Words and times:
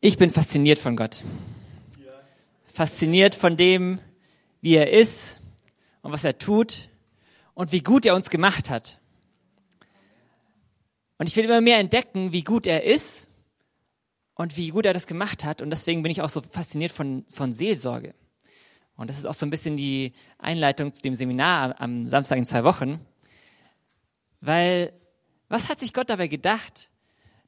Ich 0.00 0.16
bin 0.16 0.30
fasziniert 0.30 0.78
von 0.78 0.94
Gott. 0.94 1.24
Fasziniert 2.72 3.34
von 3.34 3.56
dem, 3.56 3.98
wie 4.60 4.76
er 4.76 4.92
ist 4.92 5.40
und 6.02 6.12
was 6.12 6.22
er 6.22 6.38
tut 6.38 6.88
und 7.54 7.72
wie 7.72 7.82
gut 7.82 8.06
er 8.06 8.14
uns 8.14 8.30
gemacht 8.30 8.70
hat. 8.70 9.00
Und 11.18 11.28
ich 11.28 11.34
will 11.34 11.46
immer 11.46 11.60
mehr 11.60 11.78
entdecken, 11.78 12.30
wie 12.30 12.44
gut 12.44 12.68
er 12.68 12.84
ist 12.84 13.28
und 14.34 14.56
wie 14.56 14.68
gut 14.68 14.86
er 14.86 14.94
das 14.94 15.08
gemacht 15.08 15.44
hat. 15.44 15.62
Und 15.62 15.70
deswegen 15.70 16.04
bin 16.04 16.12
ich 16.12 16.22
auch 16.22 16.28
so 16.28 16.42
fasziniert 16.42 16.92
von, 16.92 17.24
von 17.34 17.52
Seelsorge. 17.52 18.14
Und 18.96 19.10
das 19.10 19.18
ist 19.18 19.26
auch 19.26 19.34
so 19.34 19.46
ein 19.46 19.50
bisschen 19.50 19.76
die 19.76 20.12
Einleitung 20.38 20.94
zu 20.94 21.02
dem 21.02 21.16
Seminar 21.16 21.80
am 21.80 22.06
Samstag 22.06 22.38
in 22.38 22.46
zwei 22.46 22.62
Wochen. 22.62 23.00
Weil, 24.40 24.92
was 25.48 25.68
hat 25.68 25.80
sich 25.80 25.92
Gott 25.92 26.08
dabei 26.08 26.28
gedacht, 26.28 26.88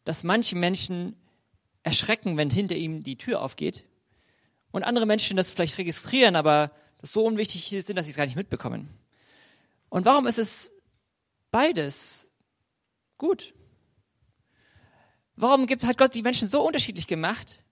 dass 0.02 0.24
manche 0.24 0.56
Menschen 0.56 1.14
erschrecken, 1.82 2.36
wenn 2.36 2.50
hinter 2.50 2.76
ihm 2.76 3.02
die 3.02 3.16
Tür 3.16 3.42
aufgeht 3.42 3.84
und 4.70 4.84
andere 4.84 5.06
Menschen 5.06 5.36
das 5.36 5.50
vielleicht 5.50 5.78
registrieren, 5.78 6.36
aber 6.36 6.72
das 6.98 7.12
so 7.12 7.24
unwichtig 7.24 7.72
ist, 7.72 7.88
dass 7.96 8.04
sie 8.04 8.10
es 8.10 8.16
gar 8.16 8.26
nicht 8.26 8.36
mitbekommen. 8.36 8.90
Und 9.88 10.04
warum 10.04 10.26
ist 10.26 10.38
es 10.38 10.72
beides 11.50 12.30
gut? 13.18 13.54
Warum 15.36 15.66
gibt, 15.66 15.84
hat 15.84 15.98
Gott 15.98 16.14
die 16.14 16.22
Menschen 16.22 16.48
so 16.48 16.62
unterschiedlich 16.66 17.06
gemacht? 17.06 17.64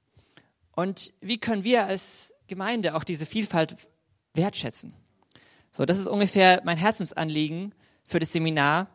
Und 0.73 1.13
wie 1.21 1.39
können 1.39 1.65
wir 1.65 1.85
als 1.85 2.33
Gemeinde 2.47 2.95
auch 2.95 3.05
diese 3.05 3.27
Vielfalt 3.27 3.77
wertschätzen? 4.33 4.95
So, 5.71 5.85
das 5.85 5.99
ist 5.99 6.07
ungefähr 6.07 6.63
mein 6.65 6.79
Herzensanliegen 6.79 7.75
für 8.05 8.19
das 8.19 8.33
Seminar 8.33 8.89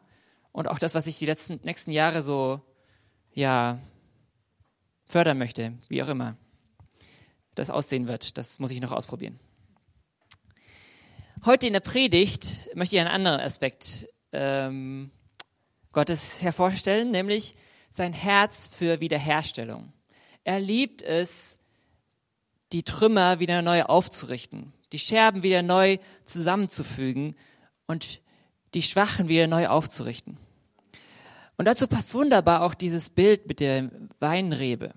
und 0.51 0.67
auch 0.67 0.79
das, 0.79 0.95
was 0.95 1.07
ich 1.07 1.19
die 1.19 1.25
letzten, 1.25 1.59
nächsten 1.63 1.91
Jahre 1.91 2.23
so, 2.23 2.61
ja, 3.33 3.79
fördern 5.13 5.37
möchte, 5.37 5.73
wie 5.89 6.01
auch 6.01 6.07
immer 6.07 6.35
das 7.53 7.69
aussehen 7.69 8.07
wird. 8.07 8.35
Das 8.39 8.57
muss 8.57 8.71
ich 8.71 8.81
noch 8.81 8.91
ausprobieren. 8.91 9.39
Heute 11.45 11.67
in 11.67 11.73
der 11.73 11.81
Predigt 11.81 12.67
möchte 12.73 12.95
ich 12.95 12.99
einen 12.99 13.11
anderen 13.11 13.39
Aspekt 13.39 14.07
ähm, 14.31 15.11
Gottes 15.91 16.41
hervorstellen, 16.41 17.11
nämlich 17.11 17.53
sein 17.91 18.11
Herz 18.11 18.71
für 18.75 19.01
Wiederherstellung. 19.01 19.93
Er 20.43 20.59
liebt 20.59 21.03
es, 21.03 21.59
die 22.71 22.81
Trümmer 22.81 23.39
wieder 23.39 23.61
neu 23.61 23.83
aufzurichten, 23.83 24.73
die 24.93 24.99
Scherben 24.99 25.43
wieder 25.43 25.61
neu 25.61 25.99
zusammenzufügen 26.25 27.35
und 27.85 28.19
die 28.73 28.81
Schwachen 28.81 29.27
wieder 29.27 29.45
neu 29.45 29.67
aufzurichten. 29.67 30.37
Und 31.57 31.65
dazu 31.65 31.85
passt 31.85 32.15
wunderbar 32.15 32.63
auch 32.63 32.73
dieses 32.73 33.11
Bild 33.11 33.47
mit 33.47 33.59
der 33.59 33.91
Weinrebe. 34.19 34.95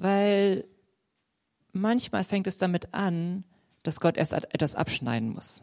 Weil 0.00 0.64
manchmal 1.72 2.24
fängt 2.24 2.46
es 2.46 2.56
damit 2.56 2.94
an, 2.94 3.44
dass 3.82 4.00
Gott 4.00 4.16
erst 4.16 4.32
etwas 4.32 4.74
abschneiden 4.74 5.28
muss. 5.28 5.62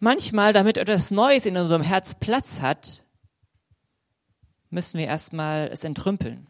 Manchmal, 0.00 0.54
damit 0.54 0.78
etwas 0.78 1.10
Neues 1.10 1.44
in 1.44 1.58
unserem 1.58 1.82
Herz 1.82 2.14
Platz 2.14 2.62
hat, 2.62 3.04
müssen 4.70 4.98
wir 4.98 5.06
erstmal 5.06 5.68
es 5.70 5.84
entrümpeln. 5.84 6.46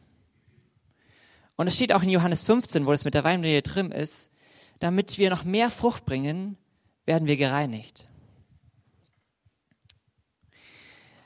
Und 1.56 1.67
es 1.67 1.75
steht 1.75 1.93
auch 1.93 2.05
in 2.05 2.09
Johannes 2.09 2.45
15, 2.45 2.87
wo 2.87 2.93
es 2.93 3.05
mit 3.05 3.15
der 3.15 3.25
Weinrebe 3.25 3.69
drin 3.69 3.91
ist, 3.91 4.31
damit 4.78 5.19
wir 5.19 5.28
noch 5.28 5.43
mehr 5.43 5.70
Frucht 5.70 6.05
bringen, 6.05 6.56
werden 7.05 7.27
wir 7.27 7.37
gereinigt. 7.37 8.09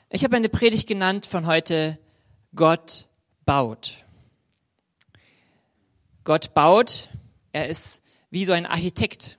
Ich 0.09 0.23
habe 0.23 0.35
eine 0.35 0.49
Predigt 0.49 0.87
genannt 0.87 1.27
von 1.27 1.45
heute, 1.45 1.99
Gott 2.55 3.07
baut. 3.45 4.06
Gott 6.27 6.53
baut, 6.53 7.07
er 7.53 7.69
ist 7.69 8.03
wie 8.31 8.43
so 8.43 8.51
ein 8.51 8.65
Architekt. 8.65 9.37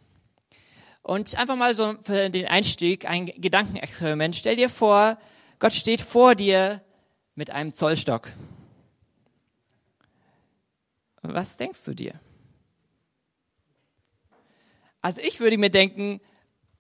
Und 1.03 1.37
einfach 1.37 1.55
mal 1.55 1.75
so 1.75 1.97
für 2.03 2.31
den 2.31 2.47
Einstieg 2.47 3.05
ein 3.05 3.27
Gedankenexperiment. 3.27 4.35
Stell 4.35 4.57
dir 4.57 4.71
vor, 4.71 5.19
Gott 5.59 5.75
steht 5.75 6.01
vor 6.01 6.35
dir 6.35 6.83
mit 7.35 7.51
einem 7.51 7.75
Zollstock. 7.75 8.33
Was 11.21 11.59
denkst 11.59 11.85
du 11.85 11.93
dir? 11.93 12.19
Also 15.03 15.21
ich 15.21 15.41
würde 15.41 15.59
mir 15.59 15.69
denken, 15.69 16.23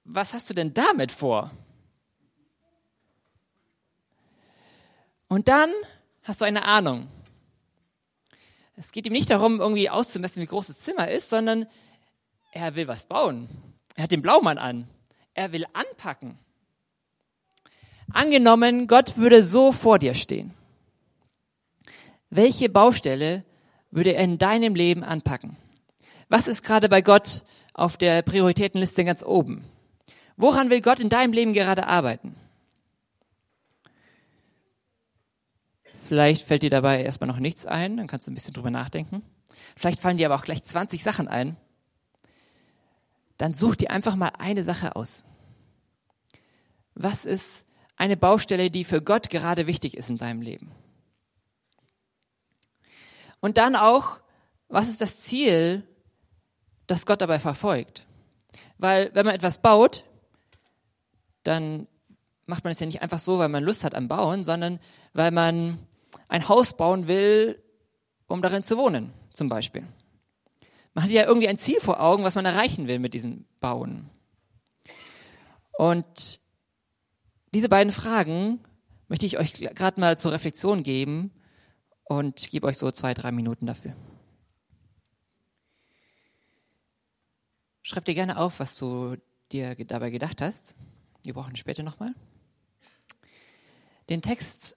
was 0.04 0.32
hast 0.32 0.48
du 0.48 0.54
denn 0.54 0.72
damit 0.72 1.12
vor? 1.12 1.50
Und 5.28 5.48
dann 5.48 5.70
hast 6.22 6.40
du 6.40 6.46
eine 6.46 6.64
Ahnung. 6.64 7.08
Es 8.78 8.92
geht 8.92 9.08
ihm 9.08 9.12
nicht 9.12 9.28
darum, 9.28 9.58
irgendwie 9.58 9.90
auszumessen, 9.90 10.40
wie 10.40 10.46
groß 10.46 10.68
das 10.68 10.78
Zimmer 10.78 11.10
ist, 11.10 11.30
sondern 11.30 11.66
er 12.52 12.76
will 12.76 12.86
was 12.86 13.06
bauen. 13.06 13.48
Er 13.96 14.04
hat 14.04 14.12
den 14.12 14.22
Blaumann 14.22 14.56
an. 14.56 14.86
Er 15.34 15.50
will 15.50 15.66
anpacken. 15.72 16.38
Angenommen, 18.12 18.86
Gott 18.86 19.16
würde 19.16 19.42
so 19.42 19.72
vor 19.72 19.98
dir 19.98 20.14
stehen. 20.14 20.54
Welche 22.30 22.68
Baustelle 22.68 23.44
würde 23.90 24.12
er 24.12 24.22
in 24.22 24.38
deinem 24.38 24.76
Leben 24.76 25.02
anpacken? 25.02 25.56
Was 26.28 26.46
ist 26.46 26.62
gerade 26.62 26.88
bei 26.88 27.02
Gott 27.02 27.42
auf 27.74 27.96
der 27.96 28.22
Prioritätenliste 28.22 29.04
ganz 29.04 29.24
oben? 29.24 29.64
Woran 30.36 30.70
will 30.70 30.82
Gott 30.82 31.00
in 31.00 31.08
deinem 31.08 31.32
Leben 31.32 31.52
gerade 31.52 31.88
arbeiten? 31.88 32.36
Vielleicht 36.08 36.46
fällt 36.46 36.62
dir 36.62 36.70
dabei 36.70 37.02
erstmal 37.02 37.28
noch 37.28 37.38
nichts 37.38 37.66
ein, 37.66 37.98
dann 37.98 38.06
kannst 38.06 38.26
du 38.26 38.30
ein 38.30 38.34
bisschen 38.34 38.54
drüber 38.54 38.70
nachdenken. 38.70 39.22
Vielleicht 39.76 40.00
fallen 40.00 40.16
dir 40.16 40.26
aber 40.26 40.36
auch 40.36 40.44
gleich 40.44 40.64
20 40.64 41.02
Sachen 41.02 41.28
ein. 41.28 41.56
Dann 43.36 43.52
such 43.52 43.76
dir 43.76 43.90
einfach 43.90 44.16
mal 44.16 44.32
eine 44.38 44.64
Sache 44.64 44.96
aus. 44.96 45.24
Was 46.94 47.26
ist 47.26 47.66
eine 47.98 48.16
Baustelle, 48.16 48.70
die 48.70 48.84
für 48.84 49.02
Gott 49.02 49.28
gerade 49.28 49.66
wichtig 49.66 49.96
ist 49.96 50.08
in 50.08 50.16
deinem 50.16 50.40
Leben. 50.40 50.70
Und 53.40 53.56
dann 53.56 53.76
auch, 53.76 54.18
was 54.68 54.88
ist 54.88 55.00
das 55.00 55.18
Ziel, 55.18 55.82
das 56.86 57.06
Gott 57.06 57.20
dabei 57.20 57.38
verfolgt? 57.40 58.06
Weil 58.78 59.10
wenn 59.14 59.26
man 59.26 59.34
etwas 59.34 59.60
baut, 59.60 60.04
dann 61.42 61.86
macht 62.46 62.64
man 62.64 62.72
es 62.72 62.80
ja 62.80 62.86
nicht 62.86 63.02
einfach 63.02 63.18
so, 63.18 63.38
weil 63.38 63.48
man 63.48 63.64
Lust 63.64 63.84
hat 63.84 63.94
am 63.94 64.08
Bauen, 64.08 64.44
sondern 64.44 64.80
weil 65.12 65.32
man 65.32 65.78
ein 66.28 66.48
Haus 66.48 66.76
bauen 66.76 67.08
will, 67.08 67.62
um 68.26 68.42
darin 68.42 68.62
zu 68.62 68.76
wohnen, 68.76 69.12
zum 69.30 69.48
Beispiel. 69.48 69.86
Man 70.94 71.04
hat 71.04 71.10
ja 71.10 71.24
irgendwie 71.24 71.48
ein 71.48 71.58
Ziel 71.58 71.80
vor 71.80 72.00
Augen, 72.00 72.24
was 72.24 72.34
man 72.34 72.44
erreichen 72.44 72.86
will 72.86 72.98
mit 72.98 73.14
diesem 73.14 73.44
Bauen. 73.60 74.10
Und 75.78 76.40
diese 77.54 77.68
beiden 77.68 77.92
Fragen 77.92 78.60
möchte 79.08 79.26
ich 79.26 79.38
euch 79.38 79.52
gerade 79.52 80.00
mal 80.00 80.18
zur 80.18 80.32
Reflexion 80.32 80.82
geben 80.82 81.30
und 82.04 82.50
gebe 82.50 82.66
euch 82.66 82.78
so 82.78 82.90
zwei, 82.90 83.14
drei 83.14 83.32
Minuten 83.32 83.66
dafür. 83.66 83.94
Schreib 87.82 88.04
dir 88.04 88.14
gerne 88.14 88.36
auf, 88.36 88.60
was 88.60 88.76
du 88.76 89.16
dir 89.50 89.74
dabei 89.76 90.10
gedacht 90.10 90.42
hast. 90.42 90.74
Wir 91.22 91.32
brauchen 91.32 91.56
später 91.56 91.82
nochmal. 91.82 92.14
Den 94.10 94.20
Text 94.20 94.76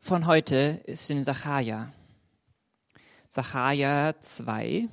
von 0.00 0.26
heute 0.26 0.80
ist 0.84 1.10
in 1.10 1.24
Sacharja. 1.24 1.92
Sacharja 3.30 4.14
2, 4.20 4.88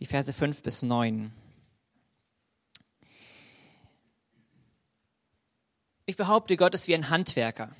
die 0.00 0.06
Verse 0.06 0.32
5 0.32 0.62
bis 0.62 0.82
9. 0.82 1.32
Ich 6.04 6.16
behaupte, 6.16 6.56
Gott 6.56 6.74
ist 6.74 6.88
wie 6.88 6.94
ein 6.94 7.08
Handwerker. 7.08 7.74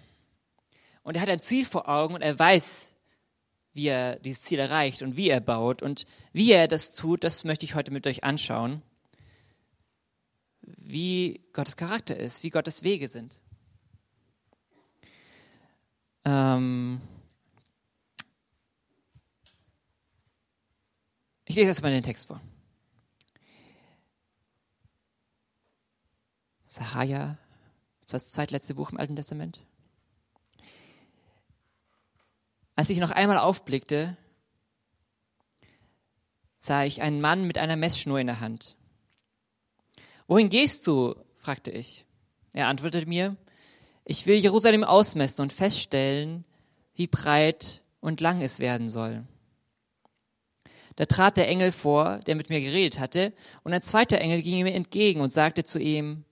Und 1.03 1.17
er 1.17 1.23
hat 1.23 1.29
ein 1.29 1.41
Ziel 1.41 1.67
vor 1.67 1.89
Augen 1.89 2.15
und 2.15 2.23
er 2.23 2.39
weiß, 2.39 2.95
wie 3.73 3.89
er 3.89 4.17
dieses 4.17 4.43
Ziel 4.43 4.61
erreicht 4.61 5.03
und 5.03 5.17
wie 5.17 5.29
er 5.29 5.41
baut. 5.41 5.83
Und 5.83 6.07
wie 6.33 6.53
er 6.53 6.69
das 6.69 6.95
tut, 6.95 7.25
das 7.25 7.45
möchte 7.45 7.65
ich 7.65 7.75
heute 7.75 7.91
mit 7.91 8.07
euch 8.07 8.23
anschauen. 8.23 8.83
Wie 10.63 11.45
Gottes 11.53 11.77
Charakter 11.77 12.17
ist, 12.17 12.43
wie 12.43 12.51
Gottes 12.51 12.85
Wege 12.85 13.09
sind. 13.09 13.39
Ähm 16.61 17.01
ich 21.45 21.57
lese 21.57 21.69
erstmal 21.69 21.93
den 21.93 22.03
Text 22.03 22.27
vor. 22.27 22.41
Sacharja 26.67 27.39
das 28.13 28.33
zweitletzte 28.33 28.75
Buch 28.75 28.91
im 28.91 28.99
Alten 28.99 29.17
Testament. 29.17 29.61
Als 32.75 32.91
ich 32.91 32.99
noch 32.99 33.13
einmal 33.13 33.39
aufblickte, 33.39 34.17
sah 36.59 36.85
ich 36.85 37.03
einen 37.03 37.21
Mann 37.21 37.47
mit 37.47 37.57
einer 37.57 37.77
Messschnur 37.77 38.19
in 38.19 38.27
der 38.27 38.41
Hand. 38.41 38.77
Wohin 40.27 40.49
gehst 40.49 40.87
du? 40.87 41.15
fragte 41.37 41.71
ich. 41.71 42.05
Er 42.53 42.67
antwortete 42.67 43.07
mir, 43.07 43.37
ich 44.05 44.27
will 44.27 44.37
Jerusalem 44.37 44.83
ausmessen 44.83 45.43
und 45.43 45.53
feststellen, 45.53 46.45
wie 47.01 47.07
breit 47.07 47.81
und 48.01 48.21
lang 48.21 48.43
es 48.43 48.59
werden 48.59 48.91
soll. 48.91 49.25
Da 50.97 51.07
trat 51.07 51.39
der 51.39 51.49
Engel 51.49 51.73
vor, 51.73 52.19
der 52.27 52.35
mit 52.35 52.51
mir 52.51 52.61
geredet 52.61 52.99
hatte, 52.99 53.33
und 53.63 53.73
ein 53.73 53.81
zweiter 53.81 54.21
Engel 54.21 54.43
ging 54.43 54.65
mir 54.65 54.75
entgegen 54.75 55.23
und 55.23 55.33
sagte 55.33 55.65
zu 55.65 55.79
ihm, 55.79 56.25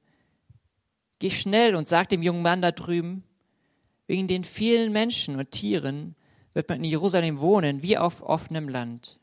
Geh 1.20 1.30
schnell 1.30 1.74
und 1.74 1.88
sag 1.88 2.10
dem 2.10 2.22
jungen 2.22 2.42
Mann 2.42 2.60
da 2.60 2.70
drüben, 2.70 3.24
wegen 4.06 4.28
den 4.28 4.44
vielen 4.44 4.92
Menschen 4.92 5.36
und 5.36 5.52
Tieren 5.52 6.14
wird 6.52 6.68
man 6.68 6.84
in 6.84 6.90
Jerusalem 6.90 7.40
wohnen 7.40 7.82
wie 7.82 7.96
auf 7.96 8.20
offenem 8.20 8.68
Land. 8.68 9.18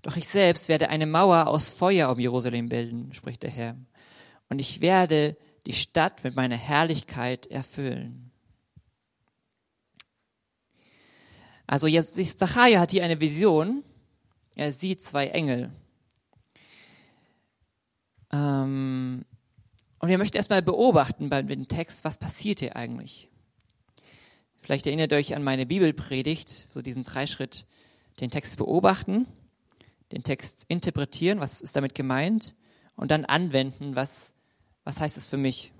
Doch 0.00 0.16
ich 0.16 0.28
selbst 0.28 0.70
werde 0.70 0.88
eine 0.88 1.06
Mauer 1.06 1.46
aus 1.46 1.68
Feuer 1.68 2.10
um 2.10 2.18
Jerusalem 2.18 2.70
bilden, 2.70 3.12
spricht 3.12 3.42
der 3.42 3.50
Herr, 3.50 3.76
und 4.48 4.60
ich 4.60 4.80
werde 4.80 5.36
die 5.66 5.74
Stadt 5.74 6.24
mit 6.24 6.36
meiner 6.36 6.56
Herrlichkeit 6.56 7.46
erfüllen. 7.48 8.27
Also 11.68 11.86
jetzt, 11.86 12.14
Zachariah 12.38 12.80
hat 12.80 12.92
hier 12.92 13.04
eine 13.04 13.20
Vision. 13.20 13.84
Er 14.56 14.72
sieht 14.72 15.02
zwei 15.02 15.28
Engel. 15.28 15.70
Ähm, 18.32 19.26
und 19.98 20.08
wir 20.08 20.16
möchten 20.16 20.38
erstmal 20.38 20.62
beobachten 20.62 21.28
bei 21.28 21.42
dem 21.42 21.68
Text, 21.68 22.04
was 22.04 22.16
passiert 22.16 22.60
hier 22.60 22.74
eigentlich. 22.74 23.28
Vielleicht 24.62 24.86
erinnert 24.86 25.12
euch 25.12 25.36
an 25.36 25.44
meine 25.44 25.66
Bibelpredigt, 25.66 26.68
so 26.70 26.80
diesen 26.80 27.04
Dreischritt, 27.04 27.66
den 28.20 28.30
Text 28.30 28.56
beobachten, 28.56 29.26
den 30.10 30.22
Text 30.22 30.64
interpretieren, 30.68 31.38
was 31.38 31.60
ist 31.60 31.76
damit 31.76 31.94
gemeint, 31.94 32.54
und 32.96 33.10
dann 33.10 33.26
anwenden, 33.26 33.94
was, 33.94 34.32
was 34.84 35.00
heißt 35.00 35.18
es 35.18 35.26
für 35.26 35.36
mich. 35.36 35.72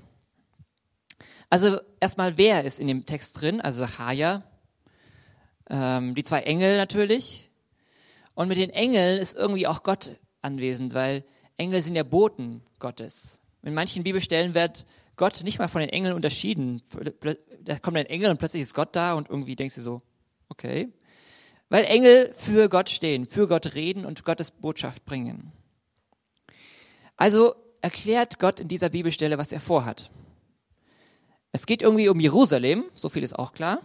Also 1.49 1.81
erstmal, 1.99 2.37
wer 2.37 2.64
ist 2.64 2.79
in 2.79 2.88
dem 2.88 3.06
Text 3.06 3.40
drin? 3.40 3.62
Also 3.62 3.81
Zacharia, 3.87 4.44
ähm, 5.69 6.15
die 6.15 6.23
zwei 6.23 6.41
Engel 6.41 6.76
natürlich. 6.76 7.50
Und 8.35 8.49
mit 8.49 8.59
den 8.59 8.70
Engeln 8.70 9.19
ist 9.19 9.37
irgendwie 9.37 9.67
auch 9.67 9.82
Gott 9.82 10.17
anwesend, 10.43 10.94
weil 10.94 11.25
Engel 11.56 11.82
sind 11.82 11.97
ja 11.97 12.05
Boten 12.05 12.62
Gottes. 12.79 13.41
In 13.62 13.75
manchen 13.75 14.05
Bibelstellen 14.05 14.55
wird 14.55 14.87
Gott 15.17 15.43
nicht 15.43 15.59
mal 15.59 15.69
von 15.69 15.81
den 15.81 15.91
Engeln 15.91 16.15
unterschieden. 16.15 16.81
Da 17.62 17.79
kommt 17.81 17.97
ein 17.97 18.06
Engel 18.06 18.31
und 18.31 18.38
plötzlich 18.38 18.62
ist 18.62 18.75
Gott 18.75 18.94
da 18.94 19.15
und 19.15 19.29
irgendwie 19.29 19.56
denkst 19.56 19.75
du 19.75 19.82
so, 19.82 20.03
okay. 20.49 20.88
Weil 21.69 21.85
Engel 21.85 22.32
für 22.38 22.69
Gott 22.69 22.88
stehen, 22.88 23.26
für 23.26 23.49
Gott 23.49 23.75
reden 23.75 24.06
und 24.06 24.25
Gottes 24.25 24.53
Botschaft 24.53 25.05
bringen. 25.05 25.53
Also 27.17 27.55
erklärt 27.82 28.38
Gott 28.38 28.61
in 28.61 28.69
dieser 28.69 28.88
Bibelstelle, 28.88 29.38
was 29.38 29.53
er 29.53 29.61
vorhat. 29.61 30.11
Es 31.50 31.67
geht 31.67 31.82
irgendwie 31.82 32.09
um 32.09 32.21
Jerusalem, 32.21 32.85
so 32.94 33.09
viel 33.09 33.25
ist 33.25 33.37
auch 33.37 33.53
klar. 33.53 33.81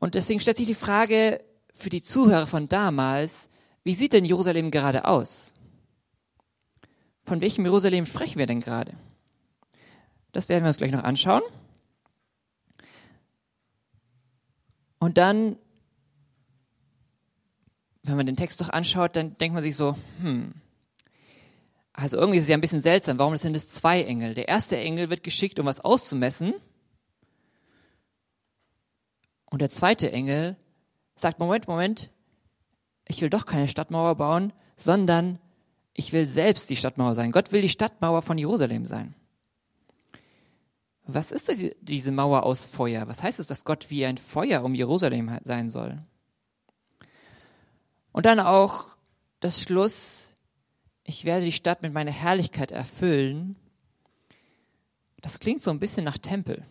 Und 0.00 0.14
deswegen 0.14 0.40
stellt 0.40 0.56
sich 0.56 0.66
die 0.66 0.74
Frage 0.74 1.44
für 1.74 1.90
die 1.90 2.02
Zuhörer 2.02 2.46
von 2.46 2.68
damals, 2.68 3.48
wie 3.84 3.94
sieht 3.94 4.12
denn 4.12 4.24
Jerusalem 4.24 4.70
gerade 4.70 5.04
aus? 5.04 5.54
Von 7.24 7.40
welchem 7.40 7.64
Jerusalem 7.64 8.06
sprechen 8.06 8.38
wir 8.38 8.46
denn 8.46 8.60
gerade? 8.60 8.94
Das 10.32 10.48
werden 10.48 10.64
wir 10.64 10.68
uns 10.68 10.78
gleich 10.78 10.90
noch 10.90 11.04
anschauen. 11.04 11.42
Und 14.98 15.16
dann, 15.16 15.56
wenn 18.02 18.16
man 18.16 18.26
den 18.26 18.36
Text 18.36 18.60
doch 18.60 18.68
anschaut, 18.70 19.16
dann 19.16 19.36
denkt 19.38 19.54
man 19.54 19.62
sich 19.62 19.76
so, 19.76 19.96
hm, 20.20 20.52
also 21.92 22.16
irgendwie 22.16 22.38
ist 22.38 22.44
es 22.44 22.48
ja 22.48 22.56
ein 22.56 22.60
bisschen 22.60 22.80
seltsam. 22.80 23.18
Warum 23.18 23.36
sind 23.36 23.56
es 23.56 23.68
zwei 23.68 24.02
Engel? 24.02 24.34
Der 24.34 24.48
erste 24.48 24.76
Engel 24.78 25.10
wird 25.10 25.22
geschickt, 25.22 25.58
um 25.58 25.66
was 25.66 25.80
auszumessen. 25.80 26.54
Und 29.50 29.60
der 29.60 29.70
zweite 29.70 30.10
Engel 30.10 30.56
sagt, 31.16 31.38
Moment, 31.38 31.68
Moment, 31.68 32.10
ich 33.06 33.20
will 33.20 33.30
doch 33.30 33.46
keine 33.46 33.68
Stadtmauer 33.68 34.14
bauen, 34.14 34.52
sondern 34.76 35.38
ich 35.92 36.12
will 36.12 36.24
selbst 36.24 36.70
die 36.70 36.76
Stadtmauer 36.76 37.14
sein. 37.14 37.32
Gott 37.32 37.52
will 37.52 37.62
die 37.62 37.68
Stadtmauer 37.68 38.22
von 38.22 38.38
Jerusalem 38.38 38.86
sein. 38.86 39.14
Was 41.04 41.32
ist 41.32 41.48
das, 41.48 41.58
diese 41.80 42.12
Mauer 42.12 42.44
aus 42.44 42.64
Feuer? 42.64 43.08
Was 43.08 43.22
heißt 43.22 43.40
es, 43.40 43.48
dass 43.48 43.64
Gott 43.64 43.90
wie 43.90 44.06
ein 44.06 44.16
Feuer 44.16 44.62
um 44.62 44.74
Jerusalem 44.74 45.38
sein 45.42 45.68
soll? 45.68 45.98
Und 48.12 48.26
dann 48.26 48.38
auch 48.38 48.86
das 49.40 49.60
Schluss, 49.60 50.34
ich 51.02 51.24
werde 51.24 51.44
die 51.44 51.52
Stadt 51.52 51.82
mit 51.82 51.92
meiner 51.92 52.12
Herrlichkeit 52.12 52.70
erfüllen. 52.70 53.56
Das 55.20 55.40
klingt 55.40 55.62
so 55.62 55.70
ein 55.70 55.80
bisschen 55.80 56.04
nach 56.04 56.18
Tempel. 56.18 56.64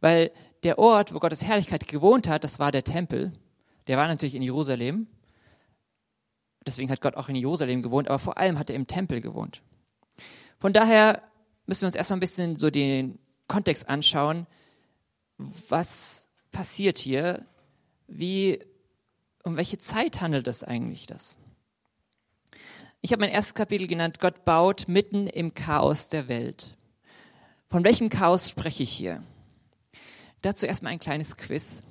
Weil 0.00 0.32
der 0.62 0.78
Ort, 0.78 1.12
wo 1.14 1.18
Gottes 1.18 1.44
Herrlichkeit 1.44 1.88
gewohnt 1.88 2.28
hat, 2.28 2.44
das 2.44 2.58
war 2.58 2.72
der 2.72 2.84
Tempel. 2.84 3.32
Der 3.86 3.98
war 3.98 4.06
natürlich 4.06 4.34
in 4.34 4.42
Jerusalem. 4.42 5.06
Deswegen 6.66 6.90
hat 6.90 7.00
Gott 7.00 7.16
auch 7.16 7.28
in 7.28 7.34
Jerusalem 7.34 7.82
gewohnt, 7.82 8.08
aber 8.08 8.18
vor 8.18 8.38
allem 8.38 8.58
hat 8.58 8.70
er 8.70 8.76
im 8.76 8.86
Tempel 8.86 9.20
gewohnt. 9.20 9.62
Von 10.58 10.72
daher 10.72 11.22
müssen 11.66 11.82
wir 11.82 11.86
uns 11.86 11.96
erstmal 11.96 12.18
ein 12.18 12.20
bisschen 12.20 12.56
so 12.56 12.70
den 12.70 13.18
Kontext 13.48 13.88
anschauen. 13.88 14.46
Was 15.68 16.28
passiert 16.52 16.98
hier? 16.98 17.44
Wie, 18.06 18.60
um 19.42 19.56
welche 19.56 19.78
Zeit 19.78 20.20
handelt 20.20 20.46
es 20.46 20.62
eigentlich 20.62 21.06
das? 21.06 21.36
Ich 23.00 23.10
habe 23.10 23.20
mein 23.20 23.30
erstes 23.30 23.54
Kapitel 23.54 23.88
genannt, 23.88 24.20
Gott 24.20 24.44
baut 24.44 24.86
mitten 24.86 25.26
im 25.26 25.54
Chaos 25.54 26.08
der 26.08 26.28
Welt. 26.28 26.76
Von 27.68 27.82
welchem 27.82 28.08
Chaos 28.08 28.48
spreche 28.48 28.84
ich 28.84 28.92
hier? 28.92 29.24
Dazu 30.42 30.66
erstmal 30.66 30.92
ein 30.92 30.98
kleines 30.98 31.36
Quiz. 31.36 31.82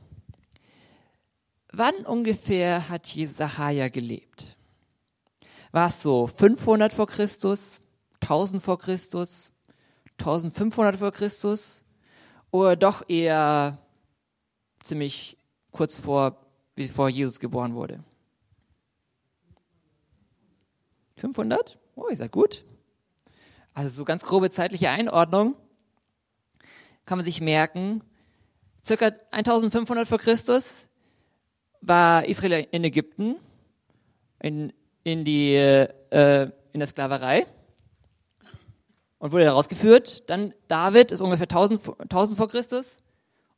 Wann 1.71 1.95
ungefähr 2.05 2.89
hat 2.89 3.07
Jesaja 3.07 3.87
gelebt? 3.87 4.57
War 5.71 5.87
es 5.87 6.01
so 6.01 6.27
500 6.27 6.91
vor 6.91 7.07
Christus, 7.07 7.81
1000 8.19 8.61
vor 8.61 8.77
Christus, 8.77 9.53
1500 10.19 10.97
vor 10.97 11.13
Christus 11.13 11.81
oder 12.51 12.75
doch 12.75 13.07
eher 13.07 13.79
ziemlich 14.83 15.37
kurz 15.71 15.99
vor, 15.99 16.45
bevor 16.75 17.07
Jesus 17.07 17.39
geboren 17.39 17.73
wurde? 17.73 18.03
500? 21.15 21.79
Oh, 21.95 22.07
ist 22.07 22.19
ja 22.19 22.27
gut. 22.27 22.65
Also 23.73 23.89
so 23.89 24.03
ganz 24.03 24.23
grobe 24.23 24.51
zeitliche 24.51 24.89
Einordnung 24.89 25.55
kann 27.05 27.17
man 27.17 27.25
sich 27.25 27.39
merken. 27.39 28.03
Circa 28.85 29.11
1500 29.31 30.07
vor 30.07 30.17
Christus 30.17 30.87
war 31.81 32.25
Israel 32.25 32.67
in 32.71 32.83
Ägypten, 32.83 33.35
in 34.39 34.73
in 35.03 35.25
die 35.25 35.55
äh, 35.55 36.51
in 36.73 36.79
der 36.79 36.87
Sklaverei 36.87 37.45
und 39.19 39.31
wurde 39.31 39.45
herausgeführt. 39.45 40.29
Dann 40.29 40.53
David 40.67 41.11
ist 41.11 41.21
ungefähr 41.21 41.49
1000, 41.49 41.81
1000 41.99 42.37
vor 42.37 42.49
Christus 42.49 42.99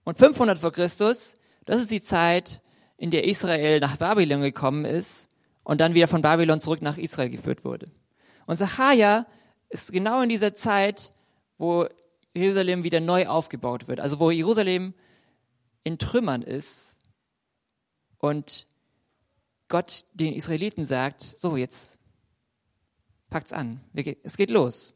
und 0.04 0.18
500 0.18 0.60
vor 0.60 0.72
Christus. 0.72 1.38
Das 1.66 1.80
ist 1.80 1.92
die 1.92 2.02
Zeit, 2.02 2.62
in 2.98 3.12
der 3.12 3.26
Israel 3.26 3.80
nach 3.80 3.98
Babylon 3.98 4.42
gekommen 4.42 4.86
ist 4.86 5.28
und 5.64 5.82
dann 5.82 5.94
wieder 5.94 6.08
von 6.08 6.22
Babylon 6.22 6.60
zurück 6.60 6.82
nach 6.82 6.98
Israel 6.98 7.30
geführt 7.30 7.66
wurde. 7.66 7.88
Und 8.46 8.58
Sacharja 8.58 9.26
ist 9.70 9.92
genau 9.92 10.22
in 10.22 10.30
dieser 10.30 10.54
Zeit, 10.54 11.14
wo 11.58 11.88
Jerusalem 12.34 12.84
wieder 12.84 13.00
neu 13.00 13.28
aufgebaut 13.28 13.88
wird. 13.88 14.00
Also 14.00 14.20
wo 14.20 14.32
Jerusalem 14.32 14.94
in 15.84 15.98
Trümmern 15.98 16.42
ist 16.42 16.98
und 18.18 18.68
Gott 19.68 20.06
den 20.14 20.34
Israeliten 20.34 20.86
sagt, 20.86 21.22
so 21.22 21.58
jetzt 21.58 22.00
packt's 23.30 23.54
an, 23.54 23.82
es 24.24 24.38
geht 24.38 24.52
los. 24.52 24.94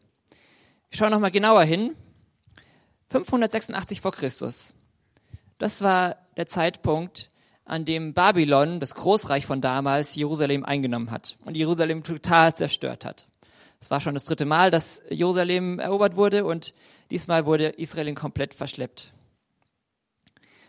Ich 0.89 0.97
schaue 0.97 1.09
nochmal 1.09 1.31
genauer 1.31 1.63
hin. 1.63 1.95
586 3.09 4.01
vor 4.01 4.11
Christus. 4.11 4.75
Das 5.57 5.81
war 5.81 6.17
der 6.35 6.45
Zeitpunkt, 6.45 7.31
an 7.67 7.83
dem 7.83 8.13
Babylon, 8.13 8.79
das 8.79 8.95
Großreich 8.95 9.45
von 9.45 9.59
damals, 9.59 10.15
Jerusalem 10.15 10.63
eingenommen 10.63 11.11
hat 11.11 11.37
und 11.43 11.57
Jerusalem 11.57 12.03
total 12.03 12.55
zerstört 12.55 13.03
hat. 13.03 13.27
Es 13.79 13.91
war 13.91 13.99
schon 13.99 14.13
das 14.13 14.23
dritte 14.23 14.45
Mal, 14.45 14.71
dass 14.71 15.01
Jerusalem 15.09 15.79
erobert 15.79 16.15
wurde 16.15 16.45
und 16.45 16.73
diesmal 17.11 17.45
wurde 17.45 17.67
Israel 17.67 18.13
komplett 18.15 18.53
verschleppt. 18.53 19.11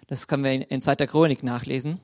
Das 0.08 0.26
können 0.26 0.42
wir 0.42 0.70
in 0.70 0.80
2. 0.80 0.96
Chronik 1.06 1.42
nachlesen. 1.42 2.00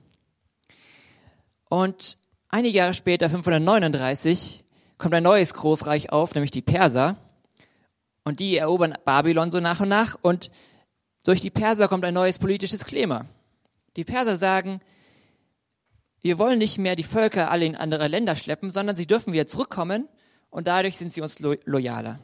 Und 1.71 2.19
einige 2.51 2.77
Jahre 2.77 2.93
später, 2.93 3.31
539, 3.31 4.63
kommt 4.99 5.15
ein 5.15 5.23
neues 5.23 5.55
Großreich 5.55 6.13
auf, 6.13 6.35
nämlich 6.35 6.51
die 6.51 6.63
Perser. 6.63 7.17
Und 8.23 8.41
die 8.41 8.59
erobern 8.59 8.97
Babylon 9.07 9.51
so 9.51 9.59
nach 9.59 9.81
und 9.81 9.89
nach. 9.89 10.19
Und 10.21 10.51
durch 11.25 11.41
die 11.41 11.51
Perser 11.51 11.89
kommt 11.89 12.05
ein 12.05 12.13
neues 12.15 12.39
politisches 12.39 12.85
Klima. 12.85 13.25
Die 13.97 14.05
Perser 14.05 14.37
sagen, 14.37 14.81
wir 16.21 16.39
wollen 16.39 16.59
nicht 16.59 16.77
mehr 16.77 16.97
die 16.97 17.05
Völker 17.05 17.51
alle 17.51 17.65
in 17.65 17.75
andere 17.75 18.09
Länder 18.09 18.37
schleppen, 18.37 18.71
sondern 18.71 18.97
sie 18.97 19.07
dürfen 19.07 19.33
wieder 19.33 19.47
zurückkommen 19.47 20.09
und 20.51 20.67
dadurch 20.67 20.99
sind 20.99 21.13
sie 21.13 21.23
uns 21.23 21.39
lo 21.39 21.55
loyaler. 21.65 22.21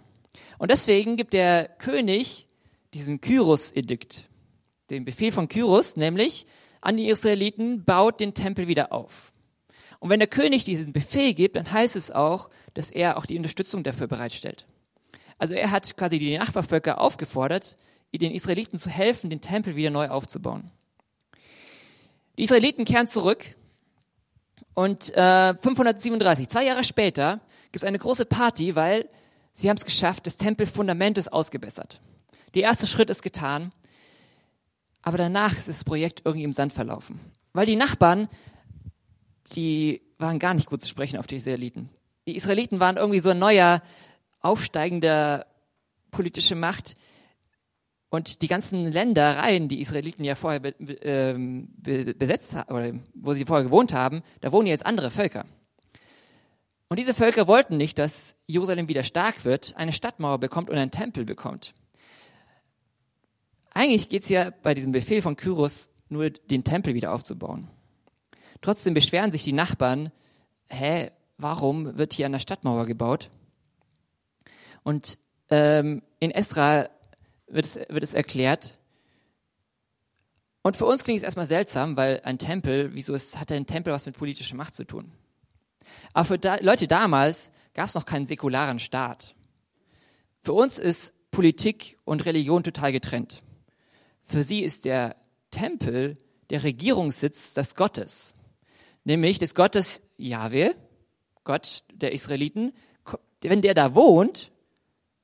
Und 0.58 0.70
deswegen 0.70 1.16
gibt 1.16 1.32
der 1.32 1.68
König 1.68 2.46
diesen 2.92 3.20
Kyros-Edikt. 3.20 4.26
Den 4.90 5.04
Befehl 5.04 5.32
von 5.32 5.48
Kyros, 5.48 5.96
nämlich 5.96 6.46
an 6.80 6.96
die 6.96 7.08
Israeliten, 7.08 7.84
baut 7.84 8.20
den 8.20 8.34
Tempel 8.34 8.68
wieder 8.68 8.92
auf. 8.92 9.32
Und 9.98 10.10
wenn 10.10 10.18
der 10.18 10.28
König 10.28 10.64
diesen 10.64 10.92
Befehl 10.92 11.34
gibt, 11.34 11.56
dann 11.56 11.70
heißt 11.70 11.94
es 11.94 12.10
auch, 12.10 12.48
dass 12.74 12.90
er 12.90 13.18
auch 13.18 13.26
die 13.26 13.36
Unterstützung 13.36 13.82
dafür 13.82 14.06
bereitstellt. 14.06 14.66
Also 15.38 15.54
er 15.54 15.70
hat 15.70 15.96
quasi 15.96 16.18
die 16.18 16.36
Nachbarvölker 16.36 17.00
aufgefordert, 17.00 17.76
den 18.12 18.32
Israeliten 18.32 18.78
zu 18.78 18.90
helfen, 18.90 19.30
den 19.30 19.40
Tempel 19.40 19.76
wieder 19.76 19.90
neu 19.90 20.08
aufzubauen. 20.08 20.70
Die 22.36 22.42
Israeliten 22.42 22.84
kehren 22.84 23.06
zurück 23.06 23.56
und 24.74 25.10
äh, 25.14 25.54
537, 25.54 26.48
zwei 26.48 26.64
Jahre 26.64 26.84
später, 26.84 27.40
gibt 27.64 27.76
es 27.76 27.84
eine 27.84 27.98
große 27.98 28.24
Party, 28.24 28.74
weil 28.74 29.08
sie 29.52 29.68
haben 29.68 29.76
es 29.76 29.84
geschafft, 29.84 30.26
das 30.26 30.36
Tempelfundament 30.36 31.18
ist 31.18 31.32
ausgebessert. 31.32 32.00
Der 32.54 32.62
erste 32.62 32.86
Schritt 32.86 33.10
ist 33.10 33.22
getan, 33.22 33.72
aber 35.02 35.18
danach 35.18 35.56
ist 35.56 35.68
das 35.68 35.84
Projekt 35.84 36.22
irgendwie 36.24 36.44
im 36.44 36.52
Sand 36.52 36.72
verlaufen. 36.72 37.20
Weil 37.52 37.66
die 37.66 37.76
Nachbarn, 37.76 38.28
die 39.54 40.02
waren 40.18 40.38
gar 40.38 40.54
nicht 40.54 40.68
gut 40.68 40.82
zu 40.82 40.88
sprechen 40.88 41.18
auf 41.18 41.26
die 41.26 41.36
Israeliten. 41.36 41.88
Die 42.26 42.36
Israeliten 42.36 42.80
waren 42.80 42.96
irgendwie 42.96 43.20
so 43.20 43.30
ein 43.30 43.38
neuer, 43.38 43.82
aufsteigender 44.40 45.46
politische 46.10 46.54
Macht. 46.54 46.94
Und 48.10 48.42
die 48.42 48.48
ganzen 48.48 48.90
Ländereien, 48.90 49.68
die 49.68 49.80
Israeliten 49.80 50.24
ja 50.24 50.34
vorher 50.34 50.60
be, 50.60 50.74
ähm, 51.02 51.68
be, 51.76 52.14
besetzt 52.14 52.54
haben, 52.54 52.74
oder 52.74 52.92
wo 53.14 53.34
sie 53.34 53.44
vorher 53.44 53.64
gewohnt 53.64 53.92
haben, 53.92 54.22
da 54.40 54.52
wohnen 54.52 54.66
jetzt 54.66 54.84
andere 54.84 55.10
Völker. 55.10 55.44
Und 56.88 56.98
diese 56.98 57.14
Völker 57.14 57.46
wollten 57.46 57.76
nicht, 57.76 58.00
dass 58.00 58.36
Jerusalem 58.46 58.88
wieder 58.88 59.04
stark 59.04 59.44
wird, 59.44 59.76
eine 59.76 59.92
Stadtmauer 59.92 60.38
bekommt 60.38 60.70
und 60.70 60.76
einen 60.76 60.90
Tempel 60.90 61.24
bekommt. 61.24 61.72
Eigentlich 63.70 64.08
geht 64.08 64.22
es 64.22 64.28
ja 64.28 64.50
bei 64.62 64.74
diesem 64.74 64.92
Befehl 64.92 65.22
von 65.22 65.36
Kyros 65.36 65.90
nur, 66.08 66.30
den 66.30 66.64
Tempel 66.64 66.94
wieder 66.94 67.12
aufzubauen. 67.12 67.68
Trotzdem 68.60 68.94
beschweren 68.94 69.32
sich 69.32 69.44
die 69.44 69.52
Nachbarn, 69.52 70.10
hä, 70.68 71.10
warum 71.38 71.96
wird 71.96 72.12
hier 72.12 72.26
an 72.26 72.32
der 72.32 72.40
Stadtmauer 72.40 72.86
gebaut? 72.86 73.30
Und 74.82 75.18
ähm, 75.50 76.02
in 76.18 76.30
Esra 76.30 76.88
wird 77.46 77.64
es, 77.64 77.76
wird 77.76 78.02
es 78.02 78.14
erklärt. 78.14 78.78
Und 80.62 80.76
für 80.76 80.86
uns 80.86 81.04
klingt 81.04 81.18
es 81.18 81.22
erstmal 81.22 81.46
seltsam, 81.46 81.96
weil 81.96 82.20
ein 82.24 82.38
Tempel, 82.38 82.94
wieso 82.94 83.14
ist, 83.14 83.38
hat 83.38 83.50
ein 83.50 83.66
Tempel 83.66 83.92
was 83.92 84.06
mit 84.06 84.18
politischer 84.18 84.56
Macht 84.56 84.74
zu 84.74 84.84
tun? 84.84 85.10
Aber 86.12 86.24
für 86.24 86.38
da, 86.38 86.56
Leute 86.60 86.86
damals 86.86 87.50
gab 87.74 87.88
es 87.88 87.94
noch 87.94 88.04
keinen 88.04 88.26
säkularen 88.26 88.78
Staat. 88.78 89.34
Für 90.42 90.52
uns 90.52 90.78
ist 90.78 91.14
Politik 91.30 91.98
und 92.04 92.24
Religion 92.26 92.62
total 92.62 92.92
getrennt. 92.92 93.42
Für 94.30 94.44
sie 94.44 94.62
ist 94.62 94.84
der 94.84 95.16
Tempel 95.50 96.16
der 96.50 96.62
Regierungssitz 96.62 97.52
des 97.52 97.74
Gottes, 97.74 98.36
nämlich 99.02 99.40
des 99.40 99.56
Gottes 99.56 100.02
Jahwe, 100.18 100.76
Gott 101.42 101.82
der 101.92 102.12
Israeliten. 102.12 102.72
Wenn 103.40 103.60
der 103.60 103.74
da 103.74 103.96
wohnt, 103.96 104.52